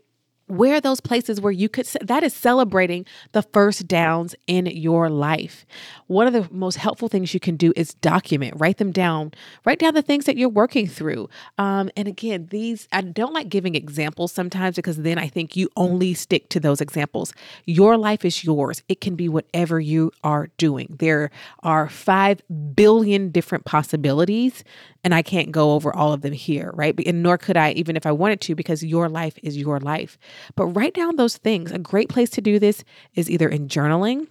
where 0.49 0.75
are 0.75 0.81
those 0.81 1.01
places 1.01 1.41
where 1.41 1.53
you 1.53 1.69
could 1.69 1.87
that 2.03 2.23
is 2.23 2.35
celebrating 2.35 3.05
the 3.33 3.43
first 3.43 3.87
downs 3.87 4.35
in 4.47 4.67
your 4.67 5.09
life. 5.11 5.67
One 6.07 6.27
of 6.27 6.33
the 6.33 6.49
most 6.53 6.77
helpful 6.77 7.09
things 7.09 7.35
you 7.35 7.41
can 7.41 7.57
do 7.57 7.73
is 7.77 7.95
document 7.95 8.55
write 8.57 8.79
them 8.79 8.91
down 8.91 9.33
write 9.65 9.79
down 9.79 9.95
the 9.95 10.03
things 10.03 10.25
that 10.25 10.37
you're 10.37 10.49
working 10.49 10.87
through. 10.87 11.29
Um, 11.59 11.91
and 11.97 12.09
again 12.09 12.49
these 12.51 12.89
i 12.93 13.01
don't 13.01 13.35
like 13.35 13.49
giving 13.49 13.75
examples 13.75 14.33
sometimes 14.33 14.77
because 14.77 14.99
then 14.99 15.19
i 15.19 15.29
think 15.29 15.57
you 15.57 15.69
only 15.77 16.15
stick 16.15 16.49
to 16.51 16.61
those 16.61 16.81
examples. 16.81 17.33
Your 17.67 17.97
life 17.97 18.25
is 18.25 18.43
yours. 18.43 18.83
It 18.89 19.01
can 19.01 19.15
be 19.15 19.29
whatever 19.29 19.79
you 19.79 20.13
are 20.25 20.49
doing. 20.57 20.97
There 20.99 21.31
are 21.63 21.89
5 21.89 22.43
billion 22.75 23.31
different 23.31 23.65
possibilities 23.65 24.65
and 25.05 25.15
i 25.15 25.23
can't 25.23 25.53
go 25.53 25.73
over 25.73 25.95
all 25.95 26.13
of 26.13 26.23
them 26.23 26.33
here 26.33 26.71
right? 26.75 26.99
And 27.07 27.23
nor 27.23 27.37
could 27.37 27.57
i 27.57 27.73
even 27.73 27.97
if 27.97 28.07
i 28.07 28.13
wanted 28.13 28.41
to 28.43 28.55
because 28.55 28.83
your 28.83 29.09
life 29.09 29.39
is 29.43 29.57
your 29.57 29.79
life 29.81 30.19
but 30.55 30.67
write 30.67 30.95
down 30.95 31.17
those 31.17 31.37
things. 31.37 31.73
A 31.73 31.79
great 31.79 32.09
place 32.09 32.31
to 32.31 32.41
do 32.41 32.59
this 32.59 32.85
is 33.15 33.31
either 33.31 33.49
in 33.49 33.69
journaling. 33.69 34.29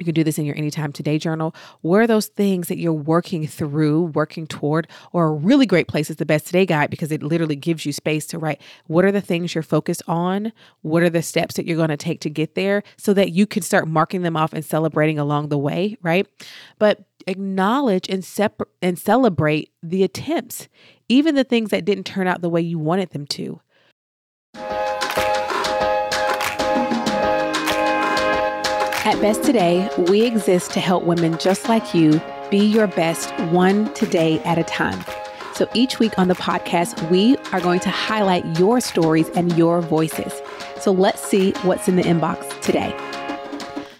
You 0.00 0.04
can 0.06 0.14
do 0.14 0.24
this 0.24 0.38
in 0.38 0.46
your 0.46 0.56
Anytime 0.56 0.92
Today 0.92 1.18
journal. 1.18 1.54
Where 1.82 2.06
those 2.06 2.28
things 2.28 2.68
that 2.68 2.78
you're 2.78 2.92
working 2.92 3.46
through, 3.46 4.04
working 4.14 4.46
toward? 4.46 4.88
Or 5.12 5.26
a 5.26 5.32
really 5.32 5.66
great 5.66 5.88
place 5.88 6.08
is 6.08 6.16
the 6.16 6.24
Best 6.24 6.46
Today 6.46 6.64
Guide 6.64 6.88
because 6.88 7.12
it 7.12 7.22
literally 7.22 7.54
gives 7.54 7.84
you 7.84 7.92
space 7.92 8.26
to 8.28 8.38
write 8.38 8.62
what 8.86 9.04
are 9.04 9.12
the 9.12 9.20
things 9.20 9.54
you're 9.54 9.62
focused 9.62 10.02
on? 10.08 10.52
What 10.80 11.02
are 11.02 11.10
the 11.10 11.22
steps 11.22 11.56
that 11.56 11.66
you're 11.66 11.76
going 11.76 11.90
to 11.90 11.98
take 11.98 12.20
to 12.22 12.30
get 12.30 12.54
there 12.54 12.82
so 12.96 13.12
that 13.12 13.32
you 13.32 13.46
can 13.46 13.62
start 13.62 13.86
marking 13.86 14.22
them 14.22 14.38
off 14.38 14.54
and 14.54 14.64
celebrating 14.64 15.18
along 15.18 15.50
the 15.50 15.58
way, 15.58 15.98
right? 16.00 16.26
But 16.78 17.04
acknowledge 17.26 18.08
and, 18.08 18.24
separ- 18.24 18.68
and 18.80 18.98
celebrate 18.98 19.70
the 19.82 20.02
attempts, 20.02 20.68
even 21.10 21.34
the 21.34 21.44
things 21.44 21.70
that 21.70 21.84
didn't 21.84 22.04
turn 22.04 22.26
out 22.26 22.40
the 22.40 22.48
way 22.48 22.62
you 22.62 22.78
wanted 22.78 23.10
them 23.10 23.26
to. 23.26 23.60
Best 29.20 29.44
Today, 29.44 29.86
we 30.08 30.22
exist 30.22 30.70
to 30.70 30.80
help 30.80 31.04
women 31.04 31.36
just 31.36 31.68
like 31.68 31.92
you 31.92 32.22
be 32.50 32.64
your 32.64 32.86
best 32.86 33.30
one 33.50 33.92
today 33.92 34.38
at 34.44 34.56
a 34.56 34.64
time. 34.64 34.98
So 35.52 35.68
each 35.74 35.98
week 35.98 36.18
on 36.18 36.28
the 36.28 36.34
podcast, 36.34 37.10
we 37.10 37.36
are 37.52 37.60
going 37.60 37.80
to 37.80 37.90
highlight 37.90 38.58
your 38.58 38.80
stories 38.80 39.28
and 39.34 39.54
your 39.58 39.82
voices. 39.82 40.32
So 40.80 40.90
let's 40.90 41.22
see 41.22 41.50
what's 41.64 41.86
in 41.86 41.96
the 41.96 42.02
inbox 42.02 42.58
today. 42.62 42.96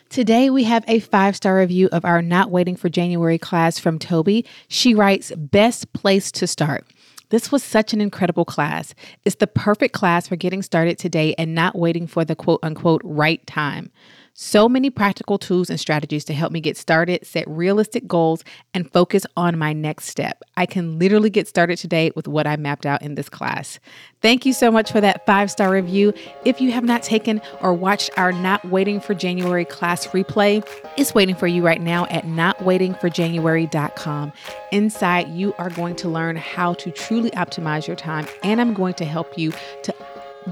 Today, 0.09 0.49
we 0.49 0.65
have 0.65 0.87
a 0.89 1.01
five 1.01 1.37
star 1.37 1.59
review 1.59 1.91
of 1.93 2.07
our 2.07 2.23
Not 2.23 2.51
Waiting 2.51 2.75
for 2.75 2.89
January 2.89 3.37
class 3.37 3.79
from 3.79 3.99
Toby. 3.99 4.47
She 4.69 4.95
writes, 4.95 5.33
Best 5.37 5.93
place 5.93 6.33
to 6.33 6.47
start. 6.47 6.87
This 7.29 7.53
was 7.53 7.63
such 7.63 7.93
an 7.93 8.01
incredible 8.01 8.47
class. 8.47 8.95
It's 9.27 9.37
the 9.37 9.47
perfect 9.47 9.93
class 9.93 10.29
for 10.29 10.37
getting 10.37 10.63
started 10.63 10.99
today 10.99 11.35
and 11.37 11.55
not 11.55 11.77
waiting 11.77 12.07
for 12.07 12.25
the 12.25 12.35
quote 12.35 12.61
unquote 12.63 13.03
right 13.05 13.47
time. 13.47 13.91
So 14.43 14.71
many 14.71 14.89
practical 14.89 15.37
tools 15.37 15.69
and 15.69 15.79
strategies 15.79 16.25
to 16.25 16.33
help 16.33 16.51
me 16.51 16.63
get 16.63 16.79
started, 16.79 17.27
set 17.27 17.47
realistic 17.47 18.09
goals, 18.09 18.43
and 18.73 18.91
focus 18.91 19.27
on 19.37 19.59
my 19.59 19.75
next 19.75 20.07
step. 20.07 20.43
I 20.57 20.65
can 20.65 20.99
literally 20.99 21.29
get 21.29 21.47
started 21.47 21.77
today 21.77 22.11
with 22.17 22.27
what 22.27 22.47
I 22.47 22.57
mapped 22.57 22.87
out 22.87 23.03
in 23.03 23.17
this 23.17 23.29
class. 23.29 23.79
Thank 24.23 24.47
you 24.47 24.55
so 24.55 24.71
much 24.71 24.91
for 24.91 25.03
that 25.03 25.27
five 25.27 25.51
star 25.51 25.71
review. 25.71 26.15
If 26.47 26.59
you 26.59 26.73
have 26.73 26.85
not 26.85 27.03
taken 27.03 27.43
or 27.61 27.75
watched 27.75 28.09
our 28.17 28.33
Not 28.33 28.65
Waiting 28.65 28.99
for 28.99 29.13
January 29.13 29.67
class 29.67 30.07
replay, 30.07 30.67
it's 30.97 31.15
waiting 31.15 31.35
for 31.35 31.47
you 31.47 31.63
right 31.63 31.83
now 31.83 32.07
at 32.07 32.25
notwaitingforjanuary.com. 32.25 34.33
Inside, 34.73 35.29
you 35.29 35.53
are 35.59 35.69
going 35.69 35.97
to 35.97 36.09
learn 36.09 36.37
how 36.37 36.73
to 36.75 36.91
truly 36.91 37.31
optimize 37.33 37.87
your 37.87 37.97
time, 37.97 38.27
and 38.43 38.59
I'm 38.59 38.73
going 38.73 38.95
to 38.95 39.05
help 39.05 39.37
you 39.37 39.53
to 39.83 39.95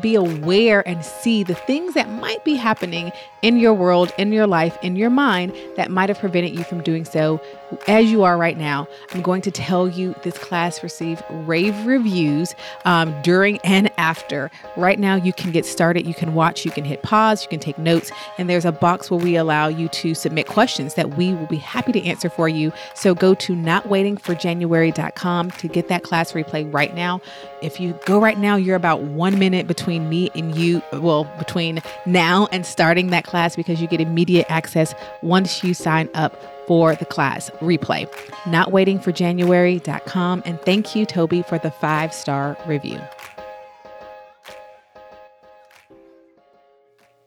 be 0.01 0.15
aware 0.15 0.87
and 0.87 1.05
see 1.05 1.43
the 1.43 1.55
things 1.55 1.95
that 1.95 2.09
might 2.11 2.45
be 2.45 2.55
happening 2.55 3.13
in 3.43 3.59
your 3.59 3.75
world, 3.75 4.13
in 4.19 4.33
your 4.33 4.47
life, 4.47 4.77
in 4.83 4.97
your 4.97 5.11
mind 5.11 5.55
that 5.77 5.91
might 5.91 6.09
have 6.09 6.19
prevented 6.19 6.57
you 6.57 6.65
from 6.65 6.83
doing 6.83 7.05
so 7.05 7.41
as 7.87 8.11
you 8.11 8.23
are 8.23 8.37
right 8.39 8.57
now. 8.57 8.89
I'm 9.13 9.23
going 9.23 9.43
to 9.43 9.51
tell 9.51 9.89
you 9.89 10.15
this 10.23 10.39
class 10.39 10.83
received 10.83 11.23
rave 11.31 11.87
reviews 11.87 12.55
um, 12.85 13.15
during 13.23 13.59
and 13.59 13.91
after. 13.99 14.51
Right 14.77 14.99
now, 14.99 15.15
you 15.17 15.33
can 15.33 15.51
get 15.51 15.67
started. 15.67 16.07
You 16.07 16.15
can 16.15 16.35
watch, 16.35 16.65
you 16.65 16.71
can 16.71 16.85
hit 16.85 17.03
pause, 17.03 17.43
you 17.43 17.49
can 17.49 17.61
take 17.61 17.79
notes, 17.79 18.11
and 18.39 18.49
there's 18.49 18.65
a 18.65 18.73
box 18.73 19.11
where 19.11 19.21
we 19.21 19.37
allow 19.37 19.69
you 19.69 19.89
to 19.89 20.15
submit 20.15 20.47
questions 20.47 20.95
that 20.95 21.17
we 21.17 21.35
will 21.35 21.47
be 21.47 21.57
happy 21.57 21.93
to 21.93 22.03
answer 22.05 22.31
for 22.31 22.49
you. 22.49 22.73
So 22.95 23.15
go 23.15 23.35
to 23.35 23.55
notwaitingforjanuary.com 23.55 25.51
to 25.51 25.69
get 25.69 25.89
that 25.89 26.03
class 26.03 26.33
replay 26.33 26.73
right 26.73 26.95
now. 26.95 27.21
If 27.63 27.81
you 27.81 27.99
go 28.07 28.21
right 28.21 28.39
now, 28.39 28.57
you're 28.57 28.77
about 28.77 29.03
one 29.03 29.39
minute 29.39 29.67
between 29.67 30.09
me 30.09 30.31
and 30.35 30.55
you, 30.57 30.83
well, 30.93 31.25
between 31.39 31.83
now 32.07 32.49
and 32.53 32.65
starting 32.65 33.09
that 33.09 33.25
class 33.25 33.57
because 33.57 33.81
you 33.81 33.89
get 33.89 34.01
immediate 34.01 34.47
access 34.49 34.95
once 35.23 35.65
you 35.65 35.75
sign 35.75 36.09
up 36.15 36.58
for 36.69 36.95
the 36.95 37.07
class 37.07 37.51
replay. 37.61 38.07
NotWaitingForJanuary.com. 38.45 40.43
And 40.45 40.61
thank 40.61 40.95
you, 40.95 41.07
Toby, 41.07 41.43
for 41.43 41.59
the 41.59 41.73
five 41.73 42.15
star 42.15 42.57
review. 42.67 43.01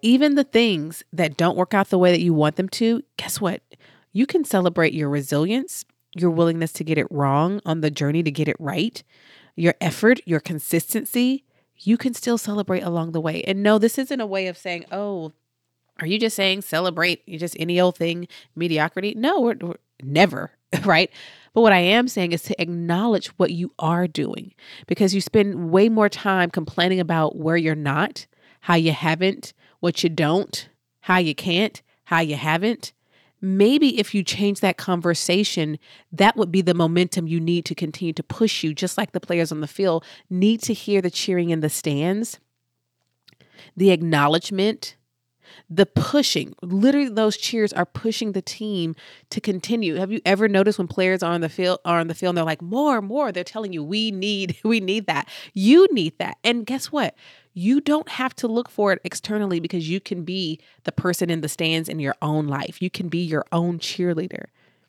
Even 0.03 0.35
the 0.35 0.43
things 0.43 1.03
that 1.11 1.37
don't 1.37 1.57
work 1.57 1.73
out 1.73 1.89
the 1.89 1.97
way 1.97 2.11
that 2.11 2.21
you 2.21 2.33
want 2.33 2.55
them 2.55 2.69
to, 2.69 3.03
guess 3.17 3.41
what? 3.41 3.61
You 4.13 4.25
can 4.25 4.43
celebrate 4.43 4.93
your 4.93 5.09
resilience, 5.09 5.85
your 6.15 6.29
willingness 6.29 6.73
to 6.73 6.83
get 6.83 6.97
it 6.97 7.07
wrong 7.11 7.61
on 7.65 7.81
the 7.81 7.91
journey 7.91 8.23
to 8.23 8.31
get 8.31 8.47
it 8.47 8.57
right, 8.59 9.03
your 9.55 9.75
effort, 9.81 10.19
your 10.25 10.39
consistency. 10.39 11.45
You 11.77 11.97
can 11.97 12.13
still 12.13 12.37
celebrate 12.37 12.81
along 12.81 13.11
the 13.11 13.21
way. 13.21 13.41
And 13.43 13.63
no, 13.63 13.79
this 13.79 13.97
isn't 13.97 14.19
a 14.19 14.25
way 14.25 14.47
of 14.47 14.57
saying, 14.57 14.85
oh, 14.91 15.33
are 16.01 16.07
you 16.07 16.19
just 16.19 16.35
saying 16.35 16.63
celebrate 16.63 17.21
you 17.27 17.37
just 17.39 17.55
any 17.59 17.79
old 17.79 17.95
thing 17.95 18.27
mediocrity? 18.55 19.13
No, 19.15 19.39
we're, 19.39 19.55
we're 19.61 19.75
never, 20.03 20.51
right? 20.83 21.11
But 21.53 21.61
what 21.61 21.73
I 21.73 21.79
am 21.79 22.07
saying 22.07 22.31
is 22.31 22.43
to 22.43 22.61
acknowledge 22.61 23.27
what 23.37 23.51
you 23.51 23.73
are 23.77 24.07
doing 24.07 24.53
because 24.87 25.13
you 25.13 25.21
spend 25.21 25.69
way 25.69 25.89
more 25.89 26.09
time 26.09 26.49
complaining 26.49 26.99
about 26.99 27.35
where 27.35 27.57
you're 27.57 27.75
not, 27.75 28.25
how 28.61 28.75
you 28.75 28.91
haven't, 28.91 29.53
what 29.79 30.03
you 30.03 30.09
don't, 30.09 30.69
how 31.01 31.17
you 31.17 31.35
can't, 31.35 31.81
how 32.05 32.19
you 32.19 32.35
haven't. 32.35 32.93
Maybe 33.41 33.99
if 33.99 34.13
you 34.13 34.23
change 34.23 34.59
that 34.59 34.77
conversation, 34.77 35.79
that 36.11 36.37
would 36.37 36.51
be 36.51 36.61
the 36.61 36.75
momentum 36.75 37.27
you 37.27 37.39
need 37.39 37.65
to 37.65 37.75
continue 37.75 38.13
to 38.13 38.23
push 38.23 38.63
you, 38.63 38.73
just 38.73 38.97
like 38.97 39.11
the 39.11 39.19
players 39.19 39.51
on 39.51 39.61
the 39.61 39.67
field 39.67 40.05
need 40.29 40.61
to 40.63 40.73
hear 40.73 41.01
the 41.01 41.09
cheering 41.09 41.49
in 41.49 41.61
the 41.61 41.69
stands, 41.69 42.39
the 43.75 43.89
acknowledgement, 43.89 44.95
the 45.69 45.85
pushing 45.85 46.53
literally 46.61 47.09
those 47.09 47.37
cheers 47.37 47.73
are 47.73 47.85
pushing 47.85 48.31
the 48.31 48.41
team 48.41 48.95
to 49.29 49.41
continue. 49.41 49.95
Have 49.95 50.11
you 50.11 50.21
ever 50.25 50.47
noticed 50.47 50.77
when 50.77 50.87
players 50.87 51.23
are 51.23 51.31
on 51.31 51.41
the 51.41 51.49
field 51.49 51.79
are 51.85 51.99
on 51.99 52.07
the 52.07 52.15
field 52.15 52.31
and 52.31 52.37
they're 52.37 52.45
like 52.45 52.61
more 52.61 53.01
more 53.01 53.31
they're 53.31 53.43
telling 53.43 53.73
you 53.73 53.83
we 53.83 54.11
need 54.11 54.57
we 54.63 54.79
need 54.79 55.07
that. 55.07 55.27
You 55.53 55.87
need 55.91 56.17
that. 56.19 56.37
And 56.43 56.65
guess 56.65 56.91
what? 56.91 57.15
You 57.53 57.81
don't 57.81 58.07
have 58.09 58.33
to 58.37 58.47
look 58.47 58.69
for 58.69 58.93
it 58.93 59.01
externally 59.03 59.59
because 59.59 59.89
you 59.89 59.99
can 59.99 60.23
be 60.23 60.59
the 60.83 60.91
person 60.91 61.29
in 61.29 61.41
the 61.41 61.49
stands 61.49 61.89
in 61.89 61.99
your 61.99 62.15
own 62.21 62.47
life. 62.47 62.81
You 62.81 62.89
can 62.89 63.09
be 63.09 63.19
your 63.19 63.45
own 63.51 63.79
cheerleader 63.79 64.45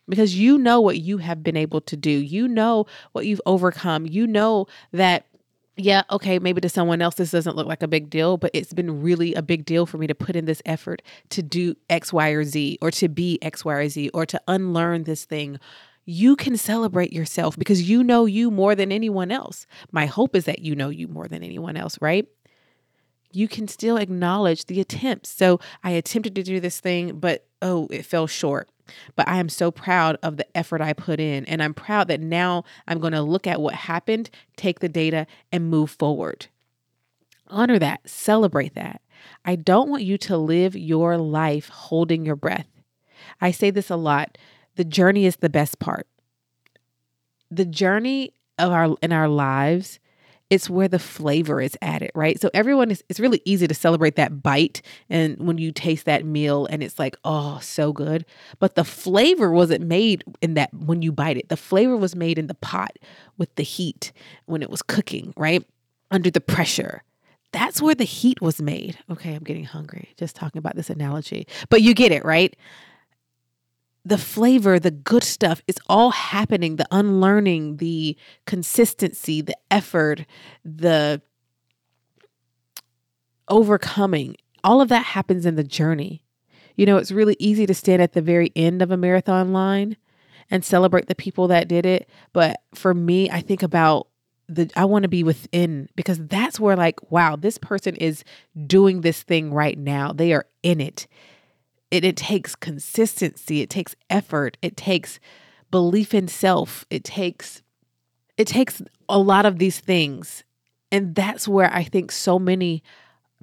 because 0.08 0.36
you 0.36 0.58
know 0.58 0.80
what 0.80 0.98
you 0.98 1.18
have 1.18 1.42
been 1.42 1.56
able 1.56 1.80
to 1.80 1.96
do. 1.96 2.10
You 2.10 2.48
know 2.48 2.86
what 3.12 3.26
you've 3.26 3.40
overcome. 3.46 4.06
You 4.06 4.26
know 4.26 4.66
that 4.92 5.26
yeah, 5.76 6.02
okay, 6.10 6.38
maybe 6.38 6.60
to 6.60 6.68
someone 6.68 7.00
else 7.00 7.14
this 7.14 7.30
doesn't 7.30 7.56
look 7.56 7.66
like 7.66 7.82
a 7.82 7.88
big 7.88 8.10
deal, 8.10 8.36
but 8.36 8.50
it's 8.52 8.74
been 8.74 9.02
really 9.02 9.34
a 9.34 9.42
big 9.42 9.64
deal 9.64 9.86
for 9.86 9.96
me 9.96 10.06
to 10.06 10.14
put 10.14 10.36
in 10.36 10.44
this 10.44 10.60
effort 10.66 11.00
to 11.30 11.42
do 11.42 11.74
X, 11.88 12.12
Y, 12.12 12.28
or 12.30 12.44
Z, 12.44 12.78
or 12.82 12.90
to 12.90 13.08
be 13.08 13.38
X, 13.42 13.64
Y, 13.64 13.72
or 13.72 13.88
Z, 13.88 14.10
or 14.12 14.26
to 14.26 14.40
unlearn 14.46 15.04
this 15.04 15.24
thing. 15.24 15.58
You 16.04 16.36
can 16.36 16.56
celebrate 16.56 17.12
yourself 17.12 17.58
because 17.58 17.88
you 17.88 18.04
know 18.04 18.26
you 18.26 18.50
more 18.50 18.74
than 18.74 18.92
anyone 18.92 19.30
else. 19.30 19.66
My 19.92 20.06
hope 20.06 20.36
is 20.36 20.44
that 20.44 20.58
you 20.58 20.74
know 20.74 20.90
you 20.90 21.08
more 21.08 21.28
than 21.28 21.42
anyone 21.42 21.76
else, 21.76 21.96
right? 22.02 22.26
You 23.32 23.48
can 23.48 23.66
still 23.66 23.96
acknowledge 23.96 24.66
the 24.66 24.80
attempts. 24.80 25.30
So 25.30 25.58
I 25.82 25.92
attempted 25.92 26.34
to 26.34 26.42
do 26.42 26.60
this 26.60 26.80
thing, 26.80 27.18
but 27.18 27.46
oh, 27.62 27.86
it 27.90 28.04
fell 28.04 28.26
short. 28.26 28.68
But 29.16 29.28
I 29.28 29.38
am 29.38 29.48
so 29.48 29.70
proud 29.70 30.18
of 30.22 30.36
the 30.36 30.56
effort 30.56 30.82
I 30.82 30.92
put 30.92 31.20
in. 31.20 31.46
And 31.46 31.62
I'm 31.62 31.72
proud 31.72 32.08
that 32.08 32.20
now 32.20 32.64
I'm 32.86 32.98
going 32.98 33.12
to 33.12 33.22
look 33.22 33.46
at 33.46 33.60
what 33.60 33.74
happened, 33.74 34.28
take 34.56 34.80
the 34.80 34.88
data, 34.88 35.26
and 35.50 35.70
move 35.70 35.90
forward. 35.90 36.48
Honor 37.46 37.78
that, 37.78 38.08
celebrate 38.08 38.74
that. 38.74 39.00
I 39.44 39.56
don't 39.56 39.88
want 39.88 40.02
you 40.02 40.18
to 40.18 40.36
live 40.36 40.76
your 40.76 41.16
life 41.16 41.68
holding 41.68 42.26
your 42.26 42.36
breath. 42.36 42.66
I 43.40 43.50
say 43.50 43.70
this 43.70 43.90
a 43.90 43.96
lot 43.96 44.36
the 44.74 44.84
journey 44.84 45.26
is 45.26 45.36
the 45.36 45.50
best 45.50 45.78
part. 45.78 46.06
The 47.50 47.66
journey 47.66 48.32
of 48.58 48.72
our 48.72 48.96
in 49.02 49.12
our 49.12 49.28
lives 49.28 50.00
it's 50.52 50.68
where 50.68 50.86
the 50.86 50.98
flavor 50.98 51.62
is 51.62 51.78
added, 51.80 52.10
right? 52.14 52.38
So 52.38 52.50
everyone 52.52 52.90
is 52.90 53.02
it's 53.08 53.18
really 53.18 53.40
easy 53.46 53.66
to 53.66 53.72
celebrate 53.72 54.16
that 54.16 54.42
bite 54.42 54.82
and 55.08 55.38
when 55.38 55.56
you 55.56 55.72
taste 55.72 56.04
that 56.04 56.26
meal 56.26 56.66
and 56.66 56.82
it's 56.82 56.98
like, 56.98 57.16
oh, 57.24 57.58
so 57.62 57.90
good. 57.90 58.26
But 58.58 58.74
the 58.74 58.84
flavor 58.84 59.50
wasn't 59.50 59.86
made 59.86 60.22
in 60.42 60.52
that 60.54 60.74
when 60.74 61.00
you 61.00 61.10
bite 61.10 61.38
it. 61.38 61.48
The 61.48 61.56
flavor 61.56 61.96
was 61.96 62.14
made 62.14 62.38
in 62.38 62.48
the 62.48 62.54
pot 62.54 62.98
with 63.38 63.54
the 63.54 63.62
heat 63.62 64.12
when 64.44 64.60
it 64.60 64.68
was 64.68 64.82
cooking, 64.82 65.32
right? 65.38 65.66
Under 66.10 66.30
the 66.30 66.42
pressure. 66.42 67.02
that's 67.52 67.80
where 67.80 67.94
the 67.94 68.04
heat 68.04 68.40
was 68.42 68.60
made. 68.60 68.98
Okay, 69.10 69.34
I'm 69.34 69.44
getting 69.44 69.64
hungry 69.64 70.10
just 70.18 70.36
talking 70.36 70.58
about 70.58 70.76
this 70.76 70.90
analogy, 70.90 71.46
but 71.70 71.80
you 71.80 71.94
get 71.94 72.12
it, 72.12 72.24
right? 72.26 72.54
The 74.04 74.18
flavor, 74.18 74.78
the 74.78 74.90
good 74.90 75.22
stuff, 75.22 75.62
is 75.66 75.76
all 75.88 76.10
happening. 76.10 76.76
The 76.76 76.88
unlearning, 76.90 77.76
the 77.76 78.16
consistency, 78.46 79.40
the 79.40 79.56
effort, 79.70 80.26
the 80.64 81.22
overcoming, 83.48 84.36
all 84.64 84.80
of 84.80 84.88
that 84.88 85.04
happens 85.04 85.46
in 85.46 85.56
the 85.56 85.64
journey. 85.64 86.24
You 86.76 86.86
know, 86.86 86.96
it's 86.96 87.12
really 87.12 87.36
easy 87.38 87.66
to 87.66 87.74
stand 87.74 88.02
at 88.02 88.12
the 88.12 88.22
very 88.22 88.50
end 88.56 88.82
of 88.82 88.90
a 88.90 88.96
marathon 88.96 89.52
line 89.52 89.96
and 90.50 90.64
celebrate 90.64 91.06
the 91.06 91.14
people 91.14 91.48
that 91.48 91.68
did 91.68 91.86
it. 91.86 92.08
But 92.32 92.60
for 92.74 92.94
me, 92.94 93.30
I 93.30 93.40
think 93.40 93.62
about 93.62 94.08
the 94.48 94.70
I 94.76 94.84
want 94.84 95.04
to 95.04 95.08
be 95.08 95.22
within 95.22 95.88
because 95.96 96.18
that's 96.26 96.58
where 96.58 96.76
like 96.76 97.10
wow 97.10 97.36
this 97.36 97.58
person 97.58 97.96
is 97.96 98.24
doing 98.66 99.00
this 99.00 99.22
thing 99.22 99.52
right 99.52 99.78
now 99.78 100.12
they 100.12 100.32
are 100.32 100.46
in 100.62 100.80
it 100.80 101.06
it, 101.92 102.04
it 102.04 102.16
takes 102.16 102.56
consistency 102.56 103.60
it 103.60 103.70
takes 103.70 103.94
effort 104.10 104.56
it 104.62 104.76
takes 104.76 105.20
belief 105.70 106.12
in 106.12 106.26
self 106.26 106.84
it 106.90 107.04
takes 107.04 107.62
it 108.36 108.46
takes 108.46 108.82
a 109.08 109.18
lot 109.18 109.46
of 109.46 109.58
these 109.58 109.80
things. 109.80 110.44
And 110.90 111.14
that's 111.14 111.46
where 111.46 111.72
I 111.72 111.84
think 111.84 112.10
so 112.10 112.38
many 112.38 112.82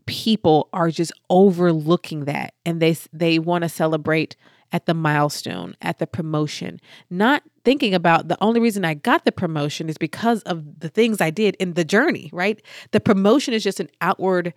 people 0.06 0.70
are 0.74 0.90
just 0.90 1.12
overlooking 1.30 2.26
that. 2.26 2.54
And 2.66 2.82
they 2.82 2.98
they 3.14 3.40
want 3.40 3.64
to 3.64 3.70
celebrate 3.70 4.36
at 4.72 4.86
the 4.86 4.94
milestone, 4.94 5.76
at 5.82 5.98
the 5.98 6.06
promotion, 6.06 6.80
not 7.10 7.42
thinking 7.66 7.96
about 7.96 8.28
the 8.28 8.38
only 8.40 8.60
reason 8.60 8.86
I 8.86 8.94
got 8.94 9.26
the 9.26 9.32
promotion 9.32 9.90
is 9.90 9.98
because 9.98 10.44
of 10.44 10.80
the 10.80 10.90
things 10.90 11.22
I 11.22 11.32
did 11.32 11.56
in 11.56 11.74
the 11.74 11.84
journey, 11.84 12.30
right? 12.32 12.62
The 12.92 13.00
promotion 13.00 13.56
is 13.56 13.64
just 13.64 13.80
an 13.80 13.90
outward 14.00 14.54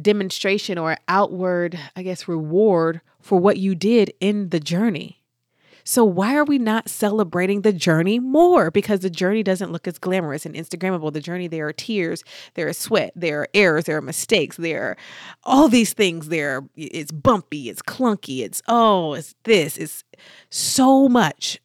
demonstration 0.00 0.78
or 0.78 0.96
outward, 1.08 1.78
I 1.96 2.02
guess, 2.02 2.28
reward 2.28 3.00
for 3.20 3.38
what 3.38 3.58
you 3.58 3.74
did 3.74 4.12
in 4.20 4.48
the 4.48 4.60
journey. 4.60 5.22
So 5.84 6.04
why 6.04 6.36
are 6.36 6.44
we 6.44 6.58
not 6.58 6.88
celebrating 6.88 7.62
the 7.62 7.72
journey 7.72 8.20
more? 8.20 8.70
Because 8.70 9.00
the 9.00 9.10
journey 9.10 9.42
doesn't 9.42 9.72
look 9.72 9.88
as 9.88 9.98
glamorous 9.98 10.46
and 10.46 10.54
Instagrammable. 10.54 11.12
The 11.12 11.20
journey, 11.20 11.48
there 11.48 11.66
are 11.66 11.72
tears, 11.72 12.22
there 12.54 12.68
is 12.68 12.78
sweat, 12.78 13.12
there 13.16 13.40
are 13.40 13.48
errors, 13.52 13.84
there 13.84 13.96
are 13.96 14.02
mistakes, 14.02 14.56
there 14.56 14.82
are 14.84 14.96
all 15.42 15.68
these 15.68 15.92
things. 15.92 16.28
There, 16.28 16.64
it's 16.76 17.10
bumpy, 17.10 17.68
it's 17.68 17.82
clunky, 17.82 18.44
it's 18.44 18.62
oh, 18.68 19.14
it's 19.14 19.34
this, 19.42 19.76
it's 19.76 20.04
so 20.50 21.08
much. 21.08 21.60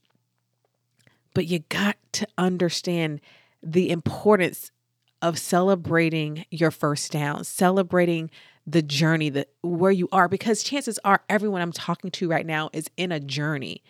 But 1.33 1.45
you 1.45 1.59
got 1.69 1.97
to 2.13 2.27
understand 2.37 3.21
the 3.61 3.91
importance 3.91 4.71
of 5.21 5.39
celebrating 5.39 6.45
your 6.51 6.71
first 6.71 7.11
down, 7.11 7.43
celebrating 7.43 8.29
the 8.65 8.81
journey 8.81 9.29
that 9.29 9.49
where 9.61 9.91
you 9.91 10.09
are 10.11 10.27
because 10.27 10.61
chances 10.61 10.99
are 11.05 11.23
everyone 11.29 11.61
I'm 11.61 11.71
talking 11.71 12.11
to 12.11 12.29
right 12.29 12.45
now 12.45 12.69
is 12.73 12.89
in 12.97 13.11
a 13.11 13.19
journey 13.19 13.81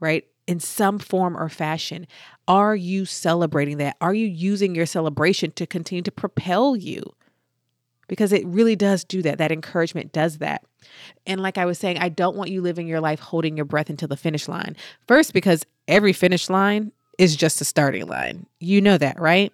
right? 0.00 0.26
In 0.46 0.58
some 0.58 0.98
form 0.98 1.36
or 1.36 1.48
fashion. 1.48 2.06
Are 2.48 2.74
you 2.74 3.04
celebrating 3.04 3.76
that? 3.76 3.96
Are 4.00 4.14
you 4.14 4.26
using 4.26 4.74
your 4.74 4.86
celebration 4.86 5.52
to 5.52 5.66
continue 5.66 6.02
to 6.02 6.10
propel 6.10 6.74
you? 6.74 7.02
Because 8.08 8.32
it 8.32 8.44
really 8.44 8.74
does 8.74 9.04
do 9.04 9.22
that. 9.22 9.38
That 9.38 9.52
encouragement 9.52 10.10
does 10.10 10.38
that. 10.38 10.64
And 11.26 11.40
like 11.40 11.58
I 11.58 11.66
was 11.66 11.78
saying, 11.78 11.98
I 11.98 12.08
don't 12.08 12.36
want 12.36 12.50
you 12.50 12.60
living 12.60 12.88
your 12.88 13.00
life 13.00 13.20
holding 13.20 13.56
your 13.56 13.66
breath 13.66 13.88
until 13.88 14.08
the 14.08 14.16
finish 14.16 14.48
line. 14.48 14.74
First, 15.06 15.32
because 15.32 15.64
every 15.86 16.12
finish 16.12 16.50
line 16.50 16.90
is 17.18 17.36
just 17.36 17.60
a 17.60 17.64
starting 17.64 18.06
line. 18.06 18.46
You 18.58 18.80
know 18.80 18.98
that, 18.98 19.20
right? 19.20 19.52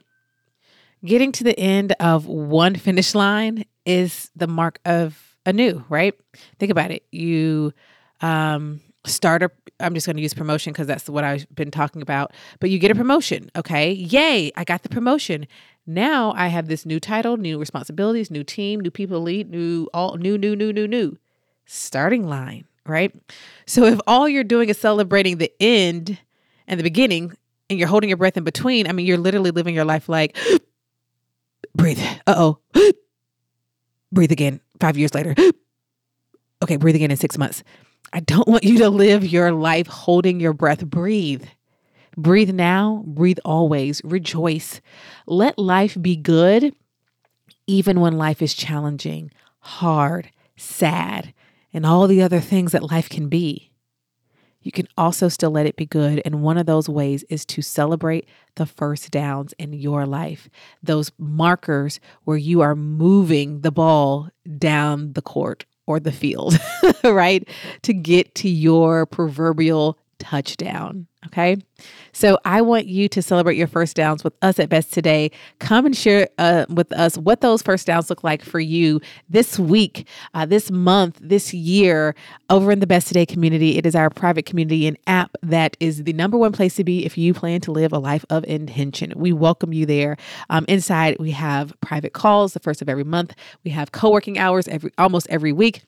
Getting 1.07 1.31
to 1.33 1.45
the 1.45 1.59
end 1.59 1.95
of 2.01 2.27
one 2.27 2.75
finish 2.75 3.15
line 3.15 3.65
is 3.85 4.29
the 4.35 4.49
mark 4.49 4.81
of 4.85 5.37
a 5.47 5.53
new, 5.53 5.85
right? 5.89 6.15
Think 6.59 6.73
about 6.73 6.91
it. 6.91 7.07
You 7.13 7.73
um 8.21 8.81
start 9.07 9.45
a 9.45 9.51
I'm 9.79 9.95
just 9.95 10.07
going 10.07 10.17
to 10.17 10.23
use 10.23 10.35
promotion 10.35 10.73
because 10.73 10.87
that's 10.87 11.09
what 11.09 11.23
I've 11.23 11.47
been 11.55 11.71
talking 11.71 12.03
about. 12.03 12.33
But 12.61 12.71
you 12.71 12.79
get 12.79 12.91
a 12.91 12.95
promotion, 12.95 13.51
okay? 13.55 13.93
Yay, 13.93 14.51
I 14.57 14.65
got 14.65 14.83
the 14.83 14.89
promotion. 14.89 15.47
Now 15.87 16.33
I 16.33 16.49
have 16.49 16.67
this 16.67 16.85
new 16.85 16.99
title, 16.99 17.37
new 17.37 17.59
responsibilities, 17.59 18.31
new 18.31 18.43
team, 18.43 18.81
new 18.81 18.91
people 18.91 19.21
lead, 19.21 19.49
new 19.49 19.89
all 19.95 20.17
new 20.17 20.37
new 20.37 20.57
new 20.57 20.73
new 20.73 20.89
new 20.89 21.19
starting 21.67 22.27
line, 22.27 22.65
right? 22.85 23.15
So 23.67 23.85
if 23.85 24.01
all 24.09 24.29
you're 24.29 24.45
doing 24.45 24.71
is 24.71 24.79
celebrating 24.79 25.39
the 25.39 25.53
end 25.61 26.19
and 26.67 26.81
the 26.81 26.85
beginning 26.85 27.33
and 27.71 27.79
you're 27.79 27.89
holding 27.89 28.11
your 28.11 28.17
breath 28.17 28.37
in 28.37 28.43
between, 28.43 28.89
I 28.89 28.93
mean 28.93 29.07
you're 29.07 29.19
literally 29.19 29.53
living 29.53 29.75
your 29.75 29.85
life 29.85 30.09
like 30.09 30.37
breathe. 31.77 32.01
Uh-oh. 32.27 32.59
breathe 34.13 34.33
again 34.33 34.61
5 34.81 34.97
years 34.97 35.15
later. 35.15 35.35
okay, 36.63 36.77
breathe 36.77 36.97
again 36.97 37.11
in 37.11 37.17
6 37.17 37.39
months. 37.39 37.63
I 38.13 38.21
don't 38.21 38.49
want 38.49 38.65
you 38.65 38.79
to 38.79 38.91
live 38.91 39.27
your 39.27 39.53
life 39.53 39.87
holding 39.87 40.41
your 40.41 40.53
breath. 40.53 40.85
Breathe. 40.85 41.45
Breathe 42.17 42.51
now, 42.51 43.05
breathe 43.07 43.39
always, 43.45 44.01
rejoice. 44.03 44.81
Let 45.27 45.59
life 45.59 45.99
be 46.01 46.17
good, 46.17 46.75
even 47.67 48.01
when 48.01 48.17
life 48.17 48.41
is 48.41 48.55
challenging, 48.55 49.31
hard, 49.59 50.31
sad, 50.57 51.35
and 51.75 51.85
all 51.85 52.07
the 52.07 52.23
other 52.23 52.41
things 52.41 52.73
that 52.73 52.91
life 52.91 53.11
can 53.11 53.29
be. 53.29 53.71
You 54.67 54.73
can 54.73 54.89
also 54.99 55.29
still 55.29 55.53
let 55.53 55.67
it 55.67 55.77
be 55.77 55.87
good. 55.87 56.21
And 56.25 56.43
one 56.43 56.59
of 56.59 56.67
those 56.67 56.89
ways 56.89 57.25
is 57.31 57.47
to 57.47 57.63
celebrate 57.63 58.29
the 58.57 58.67
first 58.67 59.13
downs 59.13 59.55
in 59.61 59.73
your 59.73 60.07
life, 60.07 60.49
those 60.83 61.13
markers 61.19 62.01
where 62.25 62.37
you 62.37 62.63
are 62.63 62.75
moving 62.75 63.61
the 63.61 63.71
ball 63.71 64.29
down 64.59 65.13
the 65.13 65.23
court 65.23 65.67
or 65.87 66.01
the 66.01 66.11
field, 66.11 66.59
right? 67.05 67.49
To 67.83 67.95
get 67.95 68.35
to 68.37 68.49
your 68.49 69.07
proverbial 69.07 70.01
touchdown. 70.19 71.07
Okay. 71.27 71.57
So 72.13 72.39
I 72.45 72.63
want 72.63 72.87
you 72.87 73.09
to 73.09 73.21
celebrate 73.21 73.57
your 73.57 73.67
first 73.67 73.97
downs 73.97 74.23
with 74.23 74.35
us 74.43 74.59
at 74.61 74.69
Best 74.69 74.93
today. 74.93 75.31
Come 75.59 75.85
and 75.85 75.97
share 75.97 76.29
uh, 76.39 76.67
with 76.69 76.93
us 76.93 77.19
what 77.19 77.41
those 77.41 77.63
first 77.63 77.87
downs 77.87 78.09
look 78.11 78.23
like 78.23 78.43
for 78.43 78.61
you 78.61 79.01
this 79.29 79.59
week, 79.59 80.07
uh, 80.35 80.47
this 80.47 80.71
month, 80.71 81.19
this 81.21 81.53
year 81.53 82.15
over 82.49 82.71
in 82.71 82.79
the 82.79 82.87
Best 82.87 83.09
Today 83.09 83.27
community. 83.27 83.77
It 83.77 83.87
is 83.87 83.97
our 83.97 84.09
private 84.09 84.47
community 84.47 84.87
and 84.87 84.97
app 85.07 85.37
that 85.43 85.77
is 85.81 86.05
the 86.05 86.13
number 86.13 86.39
one 86.39 86.53
place 86.53 86.77
to 86.77 86.85
be 86.85 87.05
if 87.05 87.19
you 87.19 87.35
plan 87.35 87.61
to 87.63 87.73
live 87.73 87.93
a 87.93 87.99
life 87.99 88.25
of 88.31 88.45
intention. 88.45 89.13
We 89.17 89.33
welcome 89.33 89.73
you 89.73 89.85
there. 89.85 90.17
Um, 90.49 90.65
inside, 90.69 91.17
we 91.19 91.33
have 91.33 91.75
private 91.81 92.13
calls 92.13 92.53
the 92.53 92.61
first 92.61 92.81
of 92.83 92.89
every 92.89 93.05
month. 93.05 93.35
We 93.65 93.73
have 93.73 93.91
co 93.91 94.11
working 94.11 94.39
hours 94.39 94.69
every 94.69 94.93
almost 94.97 95.27
every 95.29 95.53
week 95.53 95.83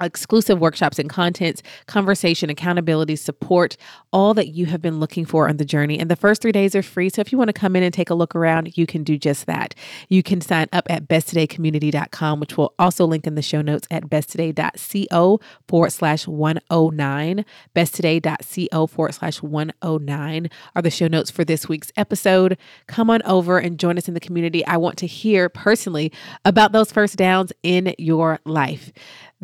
exclusive 0.00 0.60
workshops 0.60 0.98
and 0.98 1.08
contents, 1.08 1.62
conversation, 1.86 2.50
accountability, 2.50 3.16
support, 3.16 3.76
all 4.12 4.34
that 4.34 4.48
you 4.48 4.66
have 4.66 4.82
been 4.82 5.00
looking 5.00 5.24
for 5.24 5.48
on 5.48 5.56
the 5.56 5.64
journey. 5.64 5.98
And 5.98 6.10
the 6.10 6.16
first 6.16 6.42
three 6.42 6.52
days 6.52 6.74
are 6.74 6.82
free. 6.82 7.08
So 7.08 7.20
if 7.20 7.32
you 7.32 7.38
want 7.38 7.48
to 7.48 7.52
come 7.52 7.76
in 7.76 7.82
and 7.82 7.92
take 7.92 8.10
a 8.10 8.14
look 8.14 8.34
around, 8.34 8.76
you 8.76 8.86
can 8.86 9.04
do 9.04 9.16
just 9.18 9.46
that. 9.46 9.74
You 10.08 10.22
can 10.22 10.40
sign 10.40 10.68
up 10.72 10.86
at 10.90 11.08
besttodaycommunity.com, 11.08 12.40
which 12.40 12.56
we'll 12.56 12.74
also 12.78 13.04
link 13.06 13.26
in 13.26 13.34
the 13.34 13.42
show 13.42 13.62
notes 13.62 13.86
at 13.90 14.04
besttoday.co 14.04 15.40
forward 15.68 15.90
slash 15.90 16.26
109. 16.26 17.44
Besttoday.co 17.74 18.86
forward 18.86 19.12
slash 19.12 19.42
109 19.42 20.50
are 20.74 20.82
the 20.82 20.90
show 20.90 21.06
notes 21.06 21.30
for 21.30 21.44
this 21.44 21.68
week's 21.68 21.92
episode. 21.96 22.58
Come 22.86 23.10
on 23.10 23.22
over 23.22 23.58
and 23.58 23.78
join 23.78 23.98
us 23.98 24.08
in 24.08 24.14
the 24.14 24.20
community. 24.20 24.64
I 24.66 24.76
want 24.76 24.98
to 24.98 25.06
hear 25.06 25.48
personally 25.48 26.12
about 26.44 26.72
those 26.72 26.92
first 26.92 27.16
downs 27.16 27.52
in 27.62 27.94
your 27.98 28.40
life. 28.44 28.92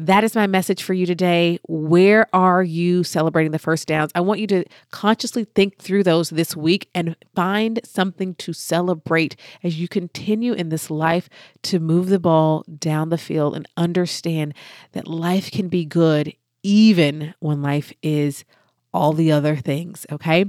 That 0.07 0.25
is 0.25 0.35
my 0.35 0.47
message 0.47 0.83
for 0.83 0.95
you 0.95 1.05
today. 1.05 1.59
Where 1.69 2.27
are 2.35 2.63
you 2.63 3.05
celebrating 3.05 3.53
the 3.53 3.59
first 3.59 3.87
downs? 3.87 4.11
I 4.15 4.23
want 4.23 4.41
you 4.41 4.47
to 4.47 4.65
consciously 4.91 5.45
think 5.45 5.77
through 5.77 6.05
those 6.05 6.31
this 6.31 6.57
week 6.57 6.89
and 6.95 7.17
find 7.35 7.81
something 7.85 8.35
to 8.37 8.55
celebrate 8.55 9.37
as 9.63 9.79
you 9.79 9.89
continue 9.89 10.55
in 10.55 10.71
this 10.71 10.91
life 10.91 11.29
to 11.65 11.79
move 11.79 12.09
the 12.09 12.19
ball 12.19 12.65
down 12.79 13.11
the 13.11 13.19
field 13.19 13.55
and 13.55 13.69
understand 13.77 14.55
that 14.93 15.07
life 15.07 15.51
can 15.51 15.69
be 15.69 15.85
good 15.85 16.33
even 16.63 17.35
when 17.41 17.61
life 17.61 17.93
is 18.03 18.47
all 18.95 19.13
the 19.13 19.31
other 19.31 19.55
things. 19.55 20.07
Okay. 20.11 20.47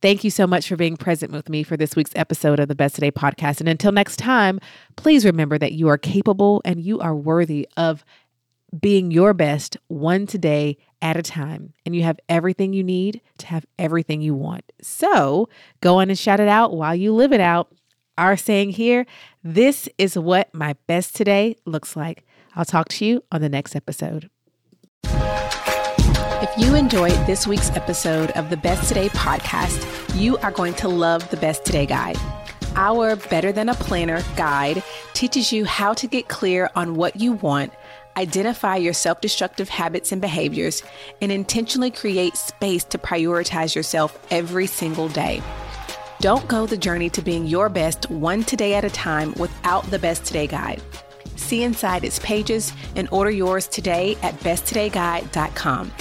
Thank 0.00 0.22
you 0.22 0.30
so 0.30 0.46
much 0.46 0.68
for 0.68 0.76
being 0.76 0.96
present 0.96 1.32
with 1.32 1.48
me 1.48 1.62
for 1.62 1.76
this 1.76 1.96
week's 1.96 2.12
episode 2.14 2.60
of 2.60 2.68
the 2.68 2.74
Best 2.74 2.94
Today 2.94 3.10
podcast. 3.10 3.60
And 3.60 3.68
until 3.68 3.90
next 3.90 4.18
time, 4.18 4.60
please 4.96 5.24
remember 5.24 5.58
that 5.58 5.72
you 5.72 5.88
are 5.88 5.98
capable 5.98 6.60
and 6.64 6.80
you 6.80 7.00
are 7.00 7.14
worthy 7.14 7.66
of 7.76 8.04
being 8.80 9.10
your 9.10 9.34
best 9.34 9.76
one 9.88 10.26
today 10.26 10.76
at 11.00 11.16
a 11.16 11.22
time. 11.22 11.72
And 11.84 11.94
you 11.94 12.02
have 12.02 12.18
everything 12.28 12.72
you 12.72 12.82
need 12.82 13.20
to 13.38 13.46
have 13.46 13.66
everything 13.78 14.20
you 14.20 14.34
want. 14.34 14.72
So 14.80 15.48
go 15.80 16.00
on 16.00 16.08
and 16.08 16.18
shout 16.18 16.40
it 16.40 16.48
out 16.48 16.74
while 16.74 16.94
you 16.94 17.12
live 17.14 17.32
it 17.32 17.40
out. 17.40 17.72
Our 18.16 18.36
saying 18.36 18.70
here 18.70 19.06
this 19.42 19.88
is 19.98 20.16
what 20.16 20.52
my 20.54 20.76
best 20.86 21.16
today 21.16 21.56
looks 21.64 21.96
like. 21.96 22.24
I'll 22.56 22.64
talk 22.64 22.88
to 22.90 23.04
you 23.04 23.24
on 23.32 23.40
the 23.40 23.48
next 23.48 23.74
episode. 23.74 24.30
If 25.06 26.50
you 26.58 26.74
enjoyed 26.74 27.26
this 27.26 27.46
week's 27.46 27.70
episode 27.70 28.30
of 28.32 28.50
the 28.50 28.56
Best 28.56 28.86
Today 28.86 29.08
podcast, 29.08 30.20
you 30.20 30.36
are 30.38 30.50
going 30.50 30.74
to 30.74 30.88
love 30.88 31.28
the 31.30 31.38
Best 31.38 31.64
Today 31.64 31.86
guide. 31.86 32.18
Our 32.76 33.16
Better 33.16 33.50
Than 33.50 33.68
a 33.70 33.74
Planner 33.74 34.22
guide 34.36 34.82
teaches 35.14 35.52
you 35.52 35.64
how 35.64 35.94
to 35.94 36.06
get 36.06 36.28
clear 36.28 36.70
on 36.76 36.96
what 36.96 37.16
you 37.16 37.32
want, 37.32 37.72
identify 38.16 38.76
your 38.76 38.92
self 38.92 39.20
destructive 39.20 39.68
habits 39.68 40.12
and 40.12 40.20
behaviors, 40.20 40.82
and 41.20 41.32
intentionally 41.32 41.90
create 41.90 42.36
space 42.36 42.84
to 42.84 42.98
prioritize 42.98 43.74
yourself 43.74 44.18
every 44.30 44.66
single 44.66 45.08
day. 45.08 45.42
Don't 46.20 46.46
go 46.48 46.66
the 46.66 46.76
journey 46.76 47.10
to 47.10 47.22
being 47.22 47.46
your 47.46 47.68
best 47.68 48.08
one 48.10 48.44
today 48.44 48.74
at 48.74 48.84
a 48.84 48.90
time 48.90 49.34
without 49.34 49.84
the 49.90 49.98
Best 49.98 50.24
Today 50.24 50.46
Guide. 50.46 50.80
See 51.36 51.62
inside 51.62 52.04
its 52.04 52.18
pages 52.20 52.72
and 52.96 53.08
order 53.10 53.30
yours 53.30 53.68
today 53.68 54.16
at 54.22 54.34
besttodayguide.com. 54.40 55.92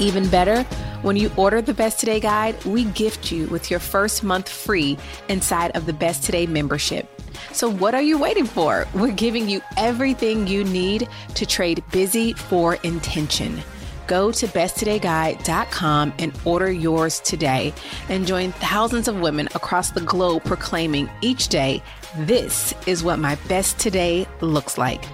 Even 0.00 0.28
better, 0.28 0.62
when 1.02 1.16
you 1.16 1.30
order 1.36 1.62
the 1.62 1.74
Best 1.74 2.00
Today 2.00 2.18
Guide, 2.18 2.62
we 2.64 2.84
gift 2.84 3.30
you 3.30 3.46
with 3.48 3.70
your 3.70 3.78
first 3.78 4.24
month 4.24 4.48
free 4.48 4.98
inside 5.28 5.76
of 5.76 5.86
the 5.86 5.92
Best 5.92 6.24
Today 6.24 6.46
membership. 6.46 7.13
So, 7.52 7.68
what 7.68 7.94
are 7.94 8.02
you 8.02 8.18
waiting 8.18 8.46
for? 8.46 8.86
We're 8.94 9.12
giving 9.12 9.48
you 9.48 9.60
everything 9.76 10.46
you 10.46 10.64
need 10.64 11.08
to 11.34 11.46
trade 11.46 11.82
busy 11.90 12.32
for 12.32 12.76
intention. 12.76 13.62
Go 14.06 14.30
to 14.32 14.46
besttodayguide.com 14.46 16.12
and 16.18 16.38
order 16.44 16.70
yours 16.70 17.20
today 17.20 17.72
and 18.08 18.26
join 18.26 18.52
thousands 18.52 19.08
of 19.08 19.20
women 19.20 19.48
across 19.54 19.90
the 19.90 20.02
globe 20.02 20.44
proclaiming 20.44 21.08
each 21.22 21.48
day, 21.48 21.82
This 22.18 22.74
is 22.86 23.02
what 23.02 23.18
my 23.18 23.34
best 23.48 23.78
today 23.80 24.26
looks 24.40 24.78
like. 24.78 25.04